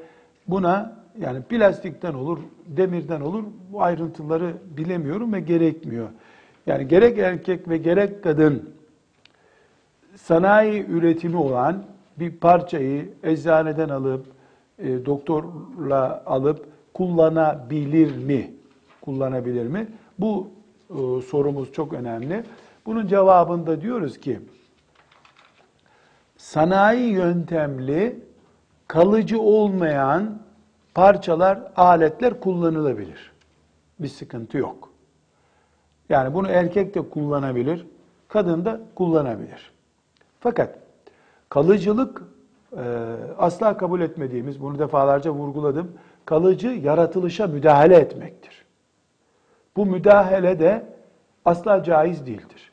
[0.48, 3.44] buna yani plastikten olur, demirden olur.
[3.72, 6.08] Bu ayrıntıları bilemiyorum ve gerekmiyor.
[6.66, 8.70] Yani gerek erkek ve gerek kadın
[10.16, 11.84] sanayi üretimi olan
[12.18, 14.26] bir parçayı eczaneden alıp,
[14.78, 18.54] e, doktorla alıp kullanabilir mi?
[19.00, 19.88] Kullanabilir mi?
[20.18, 20.48] Bu
[20.90, 22.44] e, sorumuz çok önemli.
[22.86, 24.40] Bunun cevabında diyoruz ki,
[26.36, 28.18] sanayi yöntemli,
[28.88, 30.38] kalıcı olmayan
[30.94, 33.32] parçalar, aletler kullanılabilir.
[33.98, 34.90] Bir sıkıntı yok.
[36.08, 37.86] Yani bunu erkek de kullanabilir,
[38.28, 39.72] kadın da kullanabilir.
[40.40, 40.78] Fakat
[41.48, 42.22] kalıcılık
[42.76, 42.82] e,
[43.38, 45.92] asla kabul etmediğimiz, bunu defalarca vurguladım,
[46.24, 48.64] kalıcı yaratılışa müdahale etmektir.
[49.76, 50.86] Bu müdahale de
[51.44, 52.72] asla caiz değildir.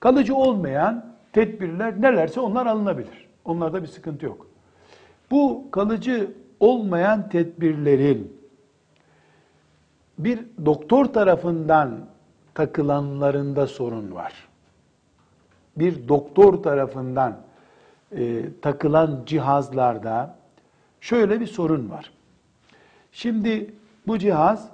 [0.00, 3.28] Kalıcı olmayan tedbirler nelerse onlar alınabilir.
[3.44, 4.46] Onlarda bir sıkıntı yok.
[5.30, 6.30] Bu kalıcı
[6.60, 8.38] olmayan tedbirlerin
[10.18, 12.00] bir doktor tarafından
[12.54, 14.32] takılanlarında sorun var.
[15.76, 17.36] Bir doktor tarafından
[18.16, 20.36] e, takılan cihazlarda
[21.00, 22.10] şöyle bir sorun var.
[23.18, 23.70] Şimdi
[24.06, 24.68] bu cihaz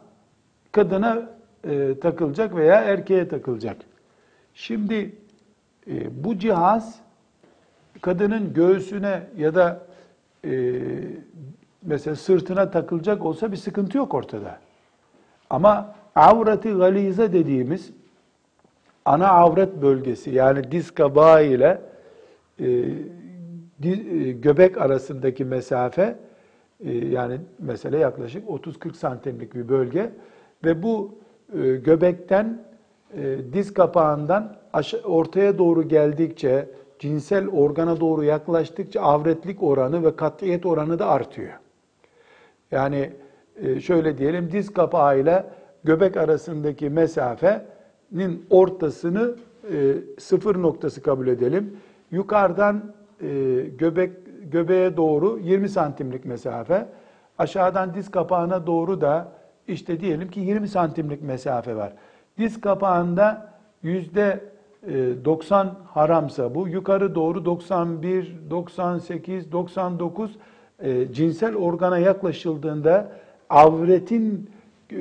[0.73, 1.31] kadına
[1.69, 3.77] e, takılacak veya erkeğe takılacak.
[4.55, 5.15] Şimdi
[5.87, 6.99] e, bu cihaz
[8.01, 9.87] kadının göğsüne ya da
[10.45, 10.81] e,
[11.83, 14.59] mesela sırtına takılacak olsa bir sıkıntı yok ortada.
[15.51, 17.91] Ama avreti galize dediğimiz
[19.05, 21.81] ana avret bölgesi yani diz kabağı ile
[22.59, 26.17] e, e, göbek arasındaki mesafe
[26.83, 30.11] yani mesela yaklaşık 30-40 santimlik bir bölge
[30.64, 31.14] ve bu
[31.53, 32.62] e, göbekten
[33.16, 34.57] e, diz kapağından
[35.05, 36.68] ortaya doğru geldikçe
[36.99, 41.53] cinsel organa doğru yaklaştıkça avretlik oranı ve katiyet oranı da artıyor.
[42.70, 43.11] Yani
[43.57, 45.51] e, şöyle diyelim diz kapağıyla
[45.85, 49.35] göbek arasındaki mesafenin ortasını
[50.18, 51.77] sıfır noktası kabul edelim.
[52.11, 52.95] Yukarıdan
[53.79, 54.12] göbek
[54.55, 56.87] göbeğe doğru 20 santimlik mesafe,
[57.39, 59.29] aşağıdan diz kapağına doğru da
[59.69, 61.93] işte diyelim ki 20 santimlik mesafe var.
[62.39, 63.51] Diz kapağında
[63.83, 64.41] yüzde
[65.25, 70.37] 90 haramsa bu, yukarı doğru 91, 98, 99
[71.13, 73.13] cinsel organa yaklaşıldığında
[73.51, 74.51] avretin
[74.91, 74.97] e,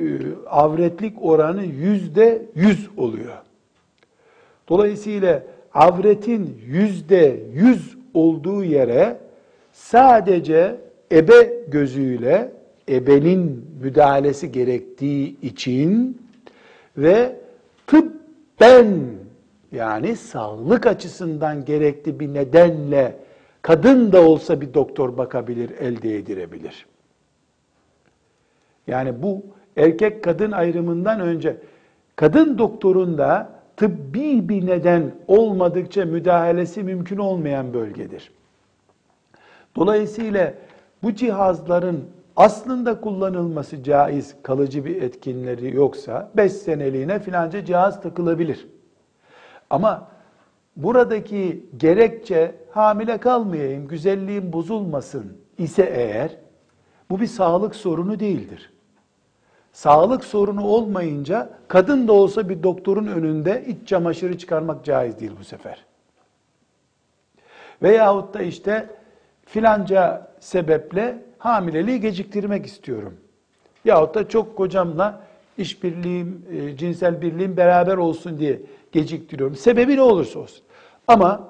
[0.50, 3.36] avretlik oranı yüzde yüz oluyor.
[4.68, 5.42] Dolayısıyla
[5.74, 9.23] avretin yüzde yüz olduğu yere
[9.74, 10.76] sadece
[11.12, 12.52] ebe gözüyle
[12.88, 16.18] ebenin müdahalesi gerektiği için
[16.96, 17.36] ve
[17.86, 19.00] tıbben
[19.72, 23.16] yani sağlık açısından gerekli bir nedenle
[23.62, 26.86] kadın da olsa bir doktor bakabilir, elde edilebilir.
[28.86, 29.42] Yani bu
[29.76, 31.56] erkek kadın ayrımından önce
[32.16, 38.30] kadın doktorun da tıbbi bir neden olmadıkça müdahalesi mümkün olmayan bölgedir.
[39.76, 40.54] Dolayısıyla
[41.02, 42.04] bu cihazların
[42.36, 48.68] aslında kullanılması caiz, kalıcı bir etkinleri yoksa 5 seneliğine filanca cihaz takılabilir.
[49.70, 50.08] Ama
[50.76, 56.36] buradaki gerekçe hamile kalmayayım, güzelliğim bozulmasın ise eğer
[57.10, 58.72] bu bir sağlık sorunu değildir.
[59.72, 65.44] Sağlık sorunu olmayınca kadın da olsa bir doktorun önünde iç çamaşırı çıkarmak caiz değil bu
[65.44, 65.84] sefer.
[67.82, 68.90] Veyahut da işte
[69.46, 73.14] filanca sebeple hamileliği geciktirmek istiyorum.
[73.84, 75.20] Yahut da çok kocamla
[75.58, 78.60] işbirliğim, e, cinsel birliğim beraber olsun diye
[78.92, 79.56] geciktiriyorum.
[79.56, 80.64] Sebebi ne olursa olsun.
[81.08, 81.48] Ama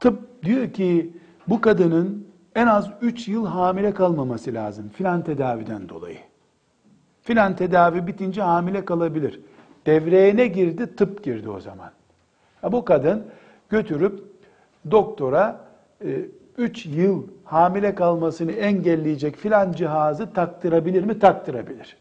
[0.00, 1.12] tıp diyor ki
[1.48, 6.18] bu kadının en az 3 yıl hamile kalmaması lazım filan tedaviden dolayı.
[7.22, 9.40] Filan tedavi bitince hamile kalabilir.
[9.86, 10.96] Devreye ne girdi?
[10.96, 11.90] Tıp girdi o zaman.
[12.60, 13.26] Ha, bu kadın
[13.68, 14.24] götürüp
[14.90, 15.64] doktora
[16.58, 21.18] 3 e, yıl hamile kalmasını engelleyecek filan cihazı taktırabilir mi?
[21.18, 21.96] Taktırabilir.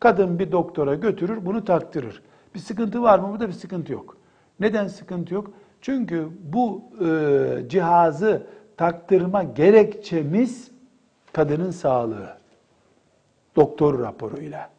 [0.00, 2.22] Kadın bir doktora götürür, bunu taktırır.
[2.54, 3.30] Bir sıkıntı var mı?
[3.32, 4.16] Burada bir sıkıntı yok.
[4.60, 5.50] Neden sıkıntı yok?
[5.80, 10.70] Çünkü bu e, cihazı taktırma gerekçemiz
[11.32, 12.36] kadının sağlığı.
[13.56, 14.70] Doktor raporuyla.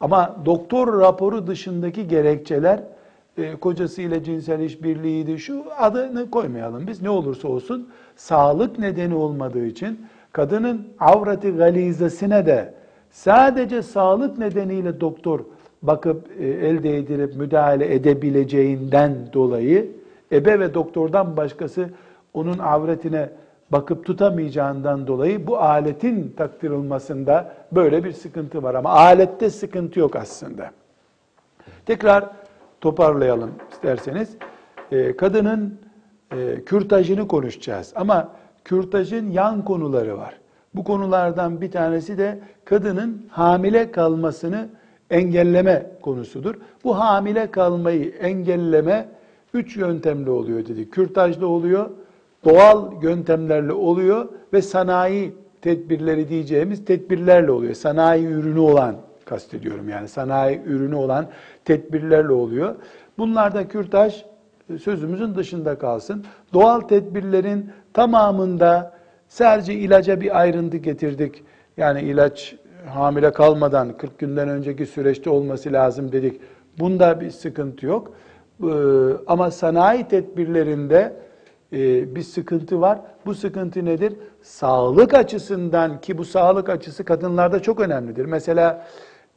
[0.00, 2.82] Ama doktor raporu dışındaki gerekçeler
[3.38, 5.38] e, kocasıyla cinsel işbirliğiydi.
[5.38, 7.88] Şu adını koymayalım biz ne olursa olsun.
[8.16, 12.74] Sağlık nedeni olmadığı için kadının avrati galizesine de
[13.10, 15.40] sadece sağlık nedeniyle doktor
[15.82, 19.90] bakıp e, elde edilip müdahale edebileceğinden dolayı
[20.32, 21.90] ebe ve doktordan başkası
[22.34, 23.30] onun avretine
[23.70, 28.74] bakıp tutamayacağından dolayı bu aletin taktırılmasında böyle bir sıkıntı var.
[28.74, 30.70] Ama alette sıkıntı yok aslında.
[31.86, 32.24] Tekrar
[32.84, 34.36] toparlayalım isterseniz.
[34.92, 35.78] Ee, kadının
[36.32, 38.28] e, kürtajını konuşacağız ama
[38.64, 40.34] kürtajın yan konuları var.
[40.74, 44.68] Bu konulardan bir tanesi de kadının hamile kalmasını
[45.10, 46.54] engelleme konusudur.
[46.84, 49.08] Bu hamile kalmayı engelleme
[49.54, 50.90] üç yöntemle oluyor dedi.
[50.90, 51.90] Kürtajla oluyor,
[52.44, 57.74] doğal yöntemlerle oluyor ve sanayi tedbirleri diyeceğimiz tedbirlerle oluyor.
[57.74, 61.26] Sanayi ürünü olan kastediyorum yani sanayi ürünü olan
[61.64, 62.74] tedbirlerle oluyor.
[63.18, 64.24] Bunlar da kürtaj
[64.82, 66.24] sözümüzün dışında kalsın.
[66.52, 68.92] Doğal tedbirlerin tamamında
[69.28, 71.42] sadece ilaca bir ayrıntı getirdik.
[71.76, 72.56] Yani ilaç
[72.86, 76.40] hamile kalmadan 40 günden önceki süreçte olması lazım dedik.
[76.78, 78.12] Bunda bir sıkıntı yok.
[78.62, 78.66] Ee,
[79.26, 81.16] ama sanayi tedbirlerinde
[81.72, 82.98] e, bir sıkıntı var.
[83.26, 84.12] Bu sıkıntı nedir?
[84.42, 88.24] Sağlık açısından ki bu sağlık açısı kadınlarda çok önemlidir.
[88.24, 88.86] Mesela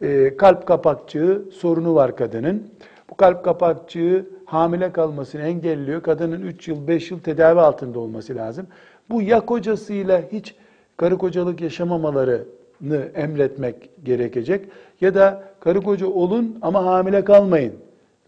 [0.01, 2.67] e, kalp kapakçığı sorunu var kadının.
[3.09, 6.01] Bu kalp kapakçığı hamile kalmasını engelliyor.
[6.01, 8.67] Kadının 3 yıl, 5 yıl tedavi altında olması lazım.
[9.09, 10.55] Bu ya kocasıyla hiç
[10.97, 14.65] karı kocalık yaşamamalarını emretmek gerekecek
[15.01, 17.73] ya da karı koca olun ama hamile kalmayın.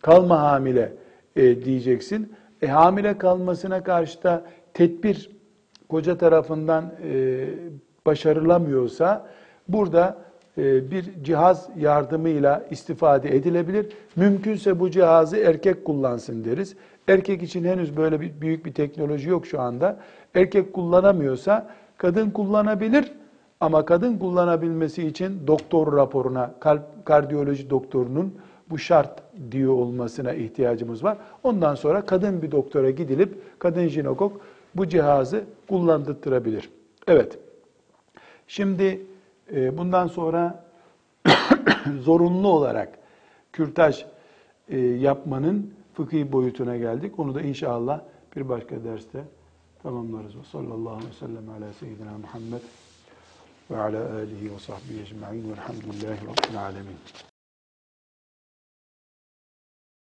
[0.01, 0.93] Kalma hamile
[1.35, 2.33] e, diyeceksin.
[2.61, 4.43] E, hamile kalmasına karşı da
[4.73, 5.29] tedbir
[5.89, 7.45] koca tarafından e,
[8.05, 9.27] başarılamıyorsa
[9.67, 10.28] burada
[10.91, 13.87] bir cihaz yardımıyla istifade edilebilir.
[14.15, 16.75] Mümkünse bu cihazı erkek kullansın deriz.
[17.07, 19.99] Erkek için henüz böyle bir büyük bir teknoloji yok şu anda.
[20.35, 23.11] Erkek kullanamıyorsa kadın kullanabilir
[23.59, 28.33] ama kadın kullanabilmesi için doktor raporuna, kalp kardiyoloji doktorunun
[28.69, 31.17] bu şart diyor olmasına ihtiyacımız var.
[31.43, 34.41] Ondan sonra kadın bir doktora gidilip kadın jinekok
[34.75, 36.69] bu cihazı kullandırtırabilir.
[37.07, 37.37] Evet.
[38.47, 38.99] Şimdi e,
[39.77, 40.65] bundan sonra
[42.01, 42.99] zorunlu olarak
[43.53, 44.05] kürtaj
[44.67, 47.19] e, yapmanın fıkhi boyutuna geldik.
[47.19, 48.01] Onu da inşallah
[48.35, 49.23] bir başka derste
[49.83, 50.35] tamamlarız.
[50.35, 52.61] Ve sallallahu aleyhi ve sellem ala seyyidina Muhammed
[53.71, 57.28] ve ala alihi ve sahbihi ecma'in velhamdülillahi rabbil alemin.